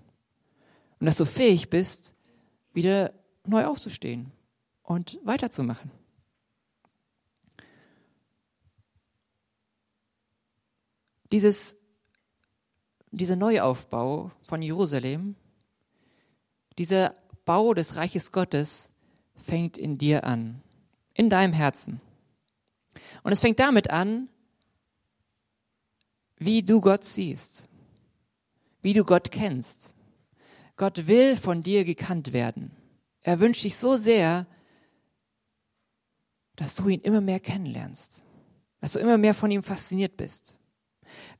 Und 1.00 1.06
dass 1.06 1.16
du 1.16 1.24
fähig 1.24 1.70
bist, 1.70 2.14
wieder 2.72 3.12
neu 3.46 3.64
aufzustehen 3.64 4.30
und 4.82 5.18
weiterzumachen. 5.24 5.90
Dieses, 11.32 11.78
dieser 13.10 13.36
Neuaufbau 13.36 14.30
von 14.42 14.60
Jerusalem, 14.60 15.34
dieser 16.78 17.16
Bau 17.46 17.72
des 17.72 17.96
Reiches 17.96 18.32
Gottes 18.32 18.90
fängt 19.34 19.78
in 19.78 19.96
dir 19.96 20.24
an 20.24 20.62
in 21.14 21.30
deinem 21.30 21.52
Herzen. 21.52 22.00
Und 23.22 23.32
es 23.32 23.40
fängt 23.40 23.60
damit 23.60 23.90
an, 23.90 24.28
wie 26.36 26.62
du 26.62 26.80
Gott 26.80 27.04
siehst, 27.04 27.68
wie 28.82 28.92
du 28.92 29.04
Gott 29.04 29.30
kennst. 29.30 29.94
Gott 30.76 31.06
will 31.06 31.36
von 31.36 31.62
dir 31.62 31.84
gekannt 31.84 32.32
werden. 32.32 32.72
Er 33.20 33.38
wünscht 33.38 33.64
dich 33.64 33.76
so 33.76 33.96
sehr, 33.96 34.46
dass 36.56 36.74
du 36.74 36.88
ihn 36.88 37.00
immer 37.00 37.20
mehr 37.20 37.40
kennenlernst, 37.40 38.24
dass 38.80 38.92
du 38.92 38.98
immer 38.98 39.18
mehr 39.18 39.34
von 39.34 39.50
ihm 39.50 39.62
fasziniert 39.62 40.16
bist. 40.16 40.58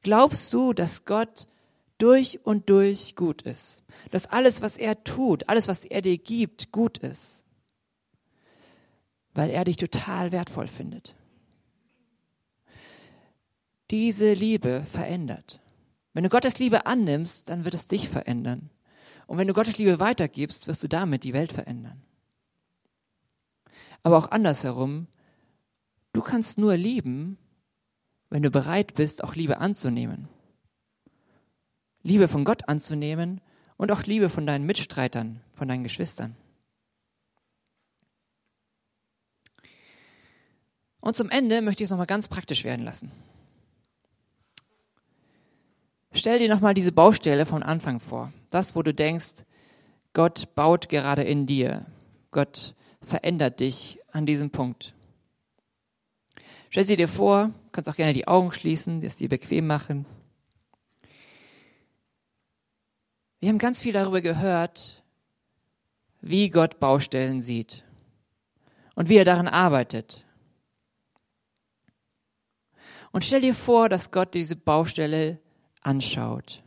Glaubst 0.03 0.53
du, 0.53 0.73
dass 0.73 1.05
Gott 1.05 1.47
durch 1.99 2.45
und 2.45 2.69
durch 2.69 3.17
gut 3.17 3.43
ist, 3.43 3.83
dass 4.11 4.27
alles, 4.27 4.63
was 4.63 4.77
er 4.77 5.03
tut, 5.05 5.49
alles, 5.49 5.69
was 5.69 5.85
er 5.85 6.03
dir 6.03 6.19
gibt, 6.19 6.73
gut 6.73 6.99
ist? 6.99 7.42
Weil 9.35 9.51
er 9.51 9.65
dich 9.65 9.77
total 9.77 10.33
wertvoll 10.33 10.69
findet. 10.69 11.17
Diese 13.91 14.33
Liebe 14.33 14.85
verändert. 14.85 15.61
Wenn 16.15 16.25
du 16.25 16.31
Gottes 16.31 16.59
Liebe 16.59 16.87
annimmst, 16.87 17.49
dann 17.49 17.65
wird 17.65 17.75
es 17.75 17.87
dich 17.87 18.09
verändern. 18.09 18.71
Und 19.27 19.39
wenn 19.39 19.49
du 19.49 19.55
Gottes 19.55 19.79
Liebe 19.79 20.01
weitergibst, 20.01 20.67
wirst 20.67 20.83
du 20.83 20.89
damit 20.89 21.25
die 21.25 21.33
Welt 21.33 21.53
verändern. 21.53 22.03
Aber 24.03 24.19
auch 24.19 24.31
andersherum, 24.31 25.07
du 26.13 26.23
kannst 26.23 26.59
nur 26.59 26.77
lieben, 26.77 27.39
wenn 28.31 28.43
du 28.43 28.51
bereit 28.51 28.95
bist, 28.95 29.25
auch 29.25 29.35
Liebe 29.35 29.59
anzunehmen. 29.59 30.29
Liebe 32.03 32.29
von 32.29 32.45
Gott 32.45 32.69
anzunehmen 32.69 33.41
und 33.77 33.93
auch 33.93 34.03
Liebe 34.03 34.29
von 34.29 34.47
deinen 34.47 34.67
Mitstreitern, 34.67 35.41
von 35.53 35.69
deinen 35.69 35.85
Geschwistern. 35.85 36.37
Und 41.03 41.17
zum 41.17 41.31
Ende 41.31 41.63
möchte 41.63 41.83
ich 41.83 41.87
es 41.87 41.91
nochmal 41.91 42.07
ganz 42.07 42.29
praktisch 42.29 42.63
werden 42.63 42.85
lassen. 42.85 43.11
Stell 46.13 46.39
dir 46.39 46.49
nochmal 46.49 46.75
diese 46.75 46.93
Baustelle 46.93 47.45
von 47.45 47.65
Anfang 47.65 47.99
vor. 47.99 48.33
Das, 48.51 48.77
wo 48.77 48.83
du 48.83 48.95
denkst, 48.95 49.45
Gott 50.13 50.55
baut 50.55 50.89
gerade 50.89 51.25
in 51.25 51.45
dir. 51.45 51.87
Gott 52.31 52.77
verändert 53.01 53.59
dich 53.59 53.99
an 54.13 54.27
diesem 54.27 54.51
Punkt. 54.51 54.95
Stell 56.71 56.85
sie 56.85 56.97
dir 56.97 57.09
vor, 57.09 57.51
kannst 57.73 57.91
auch 57.91 57.97
gerne 57.97 58.15
die 58.15 58.29
Augen 58.29 58.53
schließen, 58.53 59.03
es 59.03 59.17
dir 59.17 59.29
bequem 59.29 59.67
machen. 59.67 60.07
Wir 63.41 63.49
haben 63.49 63.59
ganz 63.59 63.81
viel 63.81 63.93
darüber 63.93 64.21
gehört, 64.21 65.03
wie 66.21 66.49
Gott 66.49 66.79
Baustellen 66.79 67.43
sieht 67.43 67.83
und 68.95 69.09
wie 69.09 69.17
er 69.17 69.25
daran 69.25 69.49
arbeitet 69.49 70.25
und 73.13 73.25
stell 73.25 73.43
dir 73.43 73.55
vor, 73.55 73.89
dass 73.89 74.11
Gott 74.11 74.35
diese 74.35 74.57
Baustelle 74.57 75.39
anschaut. 75.83 76.63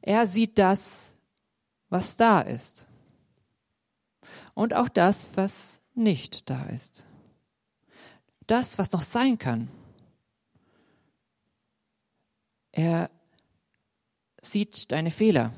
Er 0.00 0.26
sieht 0.26 0.58
das, 0.58 1.14
was 1.88 2.16
da 2.16 2.40
ist. 2.40 2.86
Und 4.54 4.74
auch 4.74 4.88
das, 4.88 5.28
was 5.34 5.80
nicht 5.94 6.48
da 6.48 6.64
ist. 6.66 7.04
Das, 8.46 8.78
was 8.78 8.92
noch 8.92 9.02
sein 9.02 9.38
kann. 9.38 9.68
Er 12.70 13.10
sieht 14.42 14.92
deine 14.92 15.10
Fehler 15.10 15.52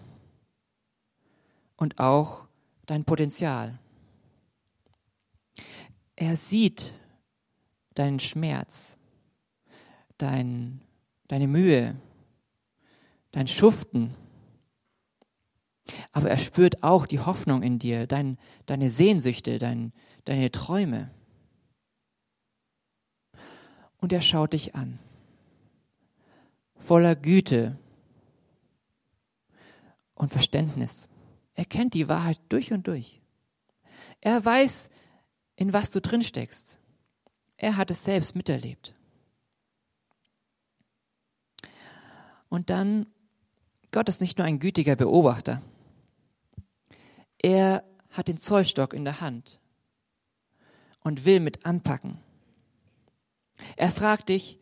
und 1.76 1.98
auch 1.98 2.46
dein 2.87 3.04
Potenzial. 3.04 3.78
Er 6.14 6.37
sieht 6.37 6.94
deinen 7.98 8.20
Schmerz, 8.20 8.98
dein, 10.18 10.80
deine 11.28 11.48
Mühe, 11.48 11.96
dein 13.32 13.48
Schuften. 13.48 14.14
Aber 16.12 16.30
er 16.30 16.38
spürt 16.38 16.82
auch 16.82 17.06
die 17.06 17.20
Hoffnung 17.20 17.62
in 17.62 17.78
dir, 17.78 18.06
dein, 18.06 18.38
deine 18.66 18.90
Sehnsüchte, 18.90 19.59
dein, 19.59 19.92
deine 20.24 20.50
Träume. 20.50 21.11
und 24.06 24.12
er 24.12 24.22
schaut 24.22 24.52
dich 24.52 24.76
an. 24.76 25.00
Voller 26.76 27.16
Güte 27.16 27.76
und 30.14 30.30
Verständnis. 30.30 31.09
Er 31.54 31.64
kennt 31.64 31.94
die 31.94 32.09
Wahrheit 32.09 32.38
durch 32.48 32.72
und 32.72 32.87
durch. 32.87 33.20
Er 34.20 34.44
weiß, 34.44 34.90
in 35.56 35.72
was 35.72 35.90
du 35.90 36.00
drin 36.00 36.22
steckst. 36.22 36.78
Er 37.56 37.76
hat 37.76 37.90
es 37.90 38.04
selbst 38.04 38.36
miterlebt. 38.36 38.94
Und 42.48 42.70
dann, 42.70 43.06
Gott 43.90 44.08
ist 44.08 44.20
nicht 44.20 44.38
nur 44.38 44.46
ein 44.46 44.58
gütiger 44.58 44.96
Beobachter. 44.96 45.62
Er 47.38 47.84
hat 48.10 48.28
den 48.28 48.36
Zollstock 48.36 48.94
in 48.94 49.04
der 49.04 49.20
Hand 49.20 49.60
und 51.00 51.24
will 51.24 51.40
mit 51.40 51.64
anpacken. 51.66 52.18
Er 53.76 53.90
fragt 53.90 54.28
dich, 54.28 54.58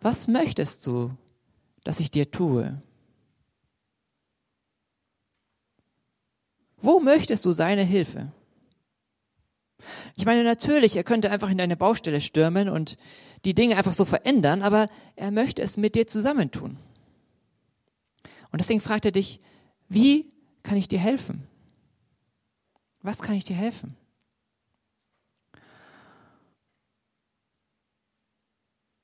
was 0.00 0.28
möchtest 0.28 0.86
du, 0.86 1.16
dass 1.84 2.00
ich 2.00 2.10
dir 2.10 2.30
tue? 2.30 2.80
Wo 6.76 7.00
möchtest 7.00 7.44
du 7.44 7.52
seine 7.52 7.82
Hilfe? 7.82 8.32
Ich 10.16 10.24
meine, 10.24 10.44
natürlich, 10.44 10.96
er 10.96 11.04
könnte 11.04 11.30
einfach 11.30 11.50
in 11.50 11.58
deine 11.58 11.76
Baustelle 11.76 12.20
stürmen 12.20 12.68
und 12.68 12.96
die 13.44 13.54
Dinge 13.54 13.76
einfach 13.76 13.92
so 13.92 14.04
verändern, 14.04 14.62
aber 14.62 14.88
er 15.16 15.30
möchte 15.30 15.62
es 15.62 15.76
mit 15.76 15.94
dir 15.94 16.06
zusammentun. 16.06 16.76
Und 18.50 18.60
deswegen 18.60 18.80
fragt 18.80 19.04
er 19.04 19.12
dich, 19.12 19.40
wie 19.88 20.32
kann 20.62 20.76
ich 20.76 20.88
dir 20.88 20.98
helfen? 20.98 21.46
Was 23.02 23.22
kann 23.22 23.36
ich 23.36 23.44
dir 23.44 23.56
helfen? 23.56 23.96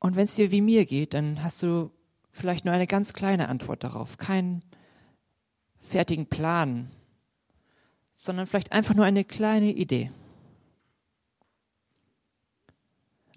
Und 0.00 0.16
wenn 0.16 0.24
es 0.24 0.34
dir 0.34 0.50
wie 0.50 0.60
mir 0.60 0.84
geht, 0.84 1.14
dann 1.14 1.42
hast 1.42 1.62
du 1.62 1.90
vielleicht 2.30 2.64
nur 2.64 2.74
eine 2.74 2.87
ganz 2.87 3.14
kleine 3.14 3.48
Antwort 3.48 3.84
darauf, 3.84 4.18
keinen 4.18 4.62
fertigen 5.80 6.26
Plan, 6.26 6.90
sondern 8.10 8.46
vielleicht 8.46 8.72
einfach 8.72 8.94
nur 8.94 9.04
eine 9.04 9.24
kleine 9.24 9.72
Idee. 9.72 10.10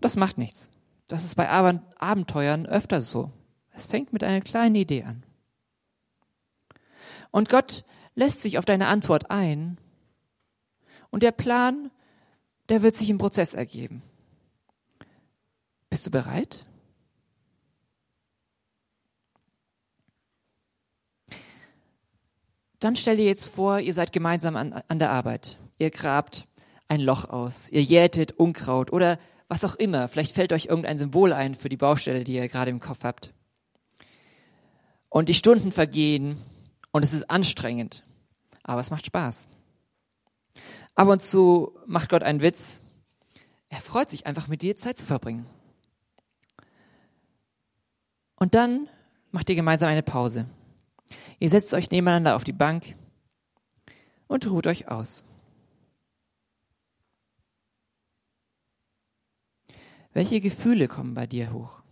Das 0.02 0.16
macht 0.16 0.38
nichts. 0.38 0.70
Das 1.08 1.24
ist 1.24 1.36
bei 1.36 1.50
Abenteuern 1.50 2.66
öfter 2.66 3.02
so. 3.02 3.32
Es 3.72 3.88
fängt 3.88 4.14
mit 4.14 4.24
einer 4.24 4.42
kleinen 4.42 4.76
Idee 4.76 5.04
an. 5.04 5.24
Und 7.32 7.50
Gott 7.50 7.84
lässt 8.16 8.42
sich 8.42 8.58
auf 8.58 8.66
deine 8.66 8.88
Antwort 8.88 9.30
ein 9.30 9.78
und 11.12 11.24
der 11.24 11.32
Plan, 11.32 11.92
der 12.70 12.82
wird 12.82 12.96
sich 12.96 13.10
im 13.10 13.18
Prozess 13.18 13.54
ergeben. 13.54 14.02
Bist 15.90 16.06
du 16.06 16.12
bereit? 16.12 16.66
Dann 22.80 22.96
stell 22.96 23.18
dir 23.18 23.26
jetzt 23.26 23.48
vor, 23.48 23.80
ihr 23.80 23.94
seid 23.94 24.12
gemeinsam 24.12 24.56
an, 24.56 24.84
an 24.88 25.00
der 25.00 25.12
Arbeit. 25.12 25.58
Ihr 25.80 25.90
grabt 25.90 26.48
ein 26.88 27.02
Loch 27.02 27.26
aus, 27.26 27.72
ihr 27.72 27.82
jätet 27.82 28.34
Unkraut 28.34 28.92
oder 28.92 29.18
was 29.48 29.64
auch 29.64 29.76
immer. 29.76 30.08
Vielleicht 30.08 30.36
fällt 30.36 30.54
euch 30.54 30.66
irgendein 30.66 30.98
Symbol 30.98 31.34
ein 31.34 31.56
für 31.56 31.70
die 31.70 31.78
Baustelle, 31.78 32.24
die 32.24 32.34
ihr 32.34 32.48
gerade 32.48 32.72
im 32.72 32.80
Kopf 32.80 33.04
habt. 33.04 33.34
Und 35.10 35.30
die 35.30 35.34
Stunden 35.34 35.72
vergehen 35.72 36.42
und 36.92 37.04
es 37.04 37.14
ist 37.14 37.30
anstrengend, 37.30 38.04
aber 38.64 38.82
es 38.82 38.92
macht 38.92 39.06
Spaß. 39.06 39.48
Ab 40.96 41.08
und 41.08 41.22
zu 41.22 41.78
macht 41.86 42.10
Gott 42.10 42.24
einen 42.24 42.42
Witz. 42.42 42.82
Er 43.70 43.80
freut 43.80 44.10
sich 44.10 44.26
einfach 44.26 44.48
mit 44.48 44.62
dir 44.62 44.76
Zeit 44.76 44.98
zu 44.98 45.06
verbringen. 45.06 45.46
Und 48.36 48.54
dann 48.54 48.90
macht 49.32 49.50
ihr 49.50 49.56
gemeinsam 49.56 49.90
eine 49.90 50.04
Pause. 50.04 50.48
Ihr 51.40 51.50
setzt 51.50 51.74
euch 51.74 51.92
nebeneinander 51.92 52.36
auf 52.36 52.44
die 52.44 52.54
Bank 52.54 52.96
und 54.28 54.48
ruht 54.48 54.68
euch 54.68 54.90
aus. 54.90 55.24
Welche 60.18 60.42
Gefühle 60.42 60.88
kommen 60.88 61.14
bei 61.14 61.28
dir 61.28 61.54
hoch? 61.54 61.84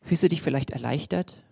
Fühlst 0.00 0.22
du 0.22 0.28
dich 0.30 0.40
vielleicht 0.40 0.70
erleichtert, 0.70 1.42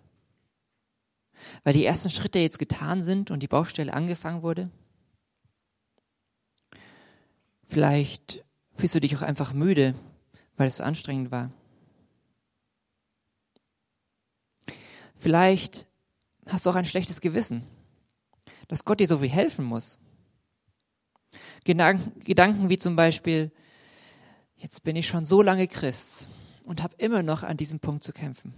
weil 1.62 1.74
die 1.74 1.85
ersten 1.85 2.09
Schritte 2.09 2.38
jetzt 2.38 2.59
getan 2.59 3.02
sind 3.02 3.31
und 3.31 3.40
die 3.40 3.48
Baustelle 3.48 3.92
angefangen 3.92 4.40
wurde? 4.40 4.70
Vielleicht 7.66 8.42
fühlst 8.76 8.94
du 8.94 9.00
dich 9.00 9.14
auch 9.14 9.20
einfach 9.20 9.52
müde, 9.52 9.94
weil 10.57 10.68
es 10.68 10.76
so 10.76 10.85
anstrengend 10.85 11.31
war. 11.31 11.50
Vielleicht 15.16 15.87
hast 16.46 16.64
du 16.64 16.70
auch 16.70 16.76
ein 16.76 16.87
schlechtes 16.87 17.20
Gewissen, 17.20 17.66
dass 18.68 18.87
Gott 18.87 19.00
dir 19.00 19.07
so 19.07 19.18
viel 19.18 19.29
helfen 19.29 19.66
muss. 19.66 20.00
Gedanken, 21.66 22.70
wie 22.70 22.79
zum 22.79 22.96
Beispiel, 22.96 23.50
jetzt 24.57 24.85
bin 24.85 24.96
ich 24.96 25.07
schon 25.07 25.26
so 25.26 25.42
lange 25.42 25.68
Christ 25.68 26.29
und 26.64 26.83
habe 26.83 26.94
immer 26.96 27.22
noch 27.22 27.42
an 27.42 27.59
diesem 27.59 27.81
Punkt 27.81 28.02
zu 28.02 28.12
kämpfen. 28.12 28.55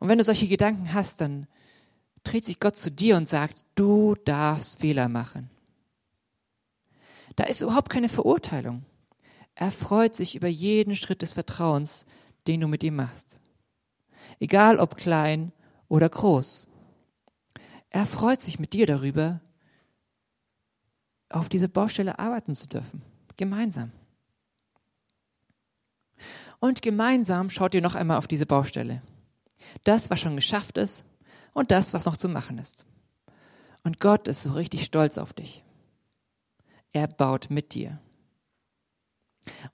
Und 0.00 0.08
wenn 0.08 0.18
du 0.18 0.24
solche 0.24 0.48
Gedanken 0.48 0.92
hast, 0.92 1.20
dann 1.20 1.46
dreht 2.24 2.44
sich 2.44 2.58
Gott 2.58 2.76
zu 2.76 2.90
dir 2.90 3.16
und 3.16 3.28
sagt, 3.28 3.64
du 3.74 4.14
darfst 4.24 4.80
Fehler 4.80 5.08
machen. 5.08 5.50
Da 7.36 7.44
ist 7.44 7.60
überhaupt 7.60 7.90
keine 7.90 8.08
Verurteilung. 8.08 8.84
Er 9.54 9.70
freut 9.70 10.16
sich 10.16 10.34
über 10.34 10.48
jeden 10.48 10.96
Schritt 10.96 11.22
des 11.22 11.34
Vertrauens, 11.34 12.06
den 12.46 12.60
du 12.60 12.66
mit 12.66 12.82
ihm 12.82 12.96
machst. 12.96 13.38
Egal 14.38 14.78
ob 14.78 14.96
klein 14.96 15.52
oder 15.88 16.08
groß. 16.08 16.66
Er 17.90 18.06
freut 18.06 18.40
sich 18.40 18.58
mit 18.58 18.72
dir 18.72 18.86
darüber, 18.86 19.40
auf 21.30 21.48
diese 21.48 21.68
Baustelle 21.68 22.18
arbeiten 22.18 22.54
zu 22.54 22.66
dürfen. 22.66 23.02
Gemeinsam. 23.36 23.92
Und 26.58 26.82
gemeinsam 26.82 27.48
schaut 27.48 27.74
ihr 27.74 27.80
noch 27.80 27.94
einmal 27.94 28.18
auf 28.18 28.28
diese 28.28 28.46
Baustelle. 28.46 29.02
Das, 29.84 30.10
was 30.10 30.20
schon 30.20 30.36
geschafft 30.36 30.76
ist 30.76 31.04
und 31.54 31.70
das, 31.70 31.94
was 31.94 32.04
noch 32.04 32.16
zu 32.16 32.28
machen 32.28 32.58
ist. 32.58 32.84
Und 33.82 34.00
Gott 34.00 34.28
ist 34.28 34.42
so 34.42 34.52
richtig 34.52 34.84
stolz 34.84 35.16
auf 35.16 35.32
dich. 35.32 35.64
Er 36.92 37.06
baut 37.06 37.48
mit 37.48 37.72
dir. 37.72 37.98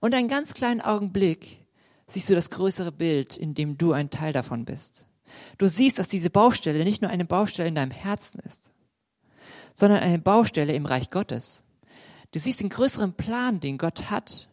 Und 0.01 0.15
einen 0.15 0.29
ganz 0.29 0.55
kleinen 0.55 0.81
Augenblick 0.81 1.67
siehst 2.07 2.29
du 2.31 2.35
das 2.35 2.51
größere 2.51 2.93
Bild, 2.93 3.37
in 3.37 3.55
dem 3.55 3.79
du 3.79 3.93
ein 3.93 4.11
Teil 4.11 4.33
davon 4.33 4.65
bist. 4.65 5.07
Du 5.59 5.67
siehst, 5.67 5.99
dass 5.99 6.09
diese 6.09 6.31
Baustelle 6.31 6.85
nicht 6.85 7.03
nur 7.03 7.11
eine 7.11 7.25
Baustelle 7.25 7.69
in 7.69 7.75
deinem 7.75 7.91
Herzen 7.91 8.41
ist, 8.41 8.71
sondern 9.77 10.01
eine 10.03 10.19
Baustelle 10.19 10.73
im 10.73 10.87
Reich 10.87 11.11
Gottes. 11.11 11.63
Du 12.33 12.39
siehst 12.39 12.61
den 12.61 12.71
größeren 12.71 13.13
Plan, 13.13 13.61
den 13.61 13.77
Gott 13.77 14.11
hat. 14.11 14.49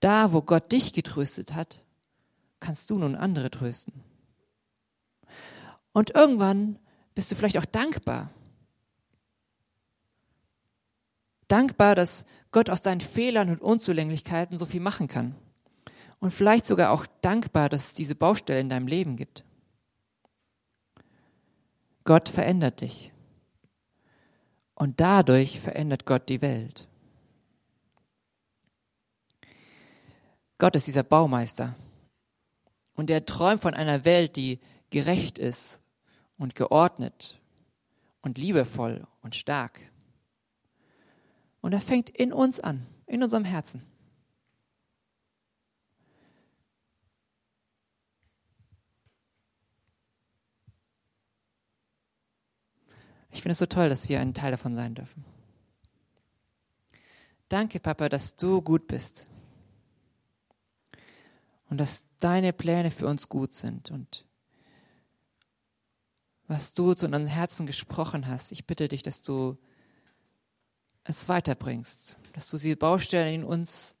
Da, 0.00 0.32
wo 0.32 0.40
Gott 0.40 0.72
dich 0.72 0.94
getröstet 0.94 1.54
hat, 1.54 1.84
kannst 2.58 2.88
du 2.90 2.98
nun 2.98 3.14
andere 3.14 3.50
trösten. 3.50 3.92
Und 5.92 6.14
irgendwann 6.14 6.78
bist 7.14 7.30
du 7.30 7.34
vielleicht 7.34 7.58
auch 7.58 7.66
dankbar. 7.66 8.30
Dankbar, 11.48 11.94
dass 11.94 12.24
Gott 12.50 12.70
aus 12.70 12.80
deinen 12.80 13.02
Fehlern 13.02 13.50
und 13.50 13.60
Unzulänglichkeiten 13.60 14.56
so 14.56 14.64
viel 14.64 14.80
machen 14.80 15.06
kann. 15.06 15.34
Und 16.18 16.30
vielleicht 16.30 16.66
sogar 16.66 16.90
auch 16.90 17.04
dankbar, 17.20 17.68
dass 17.68 17.88
es 17.88 17.94
diese 17.94 18.14
Baustelle 18.14 18.60
in 18.60 18.70
deinem 18.70 18.86
Leben 18.86 19.16
gibt. 19.16 19.44
Gott 22.04 22.28
verändert 22.28 22.80
dich. 22.80 23.12
Und 24.74 25.00
dadurch 25.00 25.60
verändert 25.60 26.06
Gott 26.06 26.28
die 26.28 26.42
Welt. 26.42 26.88
Gott 30.58 30.76
ist 30.76 30.86
dieser 30.86 31.02
Baumeister. 31.02 31.76
Und 32.94 33.10
er 33.10 33.24
träumt 33.26 33.62
von 33.62 33.74
einer 33.74 34.04
Welt, 34.04 34.36
die 34.36 34.60
gerecht 34.90 35.38
ist 35.38 35.80
und 36.36 36.54
geordnet 36.54 37.40
und 38.20 38.38
liebevoll 38.38 39.06
und 39.22 39.34
stark. 39.34 39.80
Und 41.60 41.72
er 41.72 41.80
fängt 41.80 42.10
in 42.10 42.32
uns 42.32 42.60
an, 42.60 42.86
in 43.06 43.22
unserem 43.22 43.44
Herzen. 43.44 43.82
Ich 53.32 53.42
finde 53.42 53.52
es 53.52 53.58
so 53.58 53.66
toll, 53.66 53.88
dass 53.88 54.08
wir 54.08 54.20
ein 54.20 54.34
Teil 54.34 54.50
davon 54.50 54.74
sein 54.74 54.94
dürfen. 54.94 55.24
Danke, 57.48 57.80
Papa, 57.80 58.08
dass 58.08 58.36
du 58.36 58.62
gut 58.62 58.86
bist. 58.86 59.26
Und 61.68 61.78
dass 61.78 62.04
deine 62.18 62.52
Pläne 62.52 62.90
für 62.90 63.06
uns 63.06 63.28
gut 63.28 63.54
sind 63.54 63.90
und 63.90 64.26
was 66.46 66.74
du 66.74 66.92
zu 66.92 67.06
unseren 67.06 67.26
Herzen 67.26 67.66
gesprochen 67.66 68.26
hast. 68.26 68.52
Ich 68.52 68.66
bitte 68.66 68.88
dich, 68.88 69.02
dass 69.02 69.22
du 69.22 69.56
es 71.04 71.28
weiterbringst, 71.28 72.16
dass 72.34 72.50
du 72.50 72.58
die 72.58 72.76
Baustellen 72.76 73.34
in 73.34 73.44
uns 73.44 73.96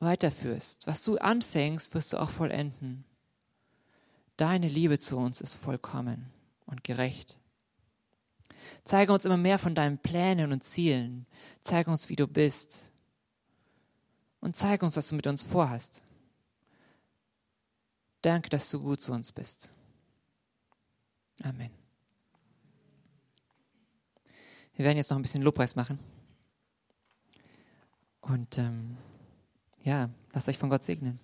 weiterführst. 0.00 0.86
Was 0.86 1.02
du 1.04 1.16
anfängst, 1.18 1.94
wirst 1.94 2.12
du 2.12 2.18
auch 2.18 2.30
vollenden. 2.30 3.04
Deine 4.36 4.68
Liebe 4.68 4.98
zu 4.98 5.16
uns 5.16 5.40
ist 5.40 5.54
vollkommen 5.54 6.32
und 6.66 6.82
gerecht. 6.82 7.36
Zeige 8.84 9.12
uns 9.12 9.24
immer 9.24 9.36
mehr 9.36 9.58
von 9.58 9.74
deinen 9.74 9.98
Plänen 9.98 10.52
und 10.52 10.62
Zielen. 10.62 11.26
Zeige 11.60 11.90
uns, 11.90 12.08
wie 12.08 12.16
du 12.16 12.26
bist. 12.26 12.90
Und 14.40 14.56
zeige 14.56 14.84
uns, 14.84 14.96
was 14.96 15.08
du 15.08 15.14
mit 15.14 15.26
uns 15.26 15.42
vorhast. 15.42 16.02
Danke, 18.22 18.50
dass 18.50 18.70
du 18.70 18.80
gut 18.80 19.00
zu 19.00 19.12
uns 19.12 19.32
bist. 19.32 19.70
Amen. 21.42 21.70
Wir 24.74 24.84
werden 24.84 24.96
jetzt 24.96 25.10
noch 25.10 25.18
ein 25.18 25.22
bisschen 25.22 25.42
Lobpreis 25.42 25.76
machen. 25.76 25.98
Und 28.20 28.58
ähm, 28.58 28.96
ja, 29.82 30.08
lasst 30.32 30.48
euch 30.48 30.58
von 30.58 30.70
Gott 30.70 30.82
segnen. 30.82 31.20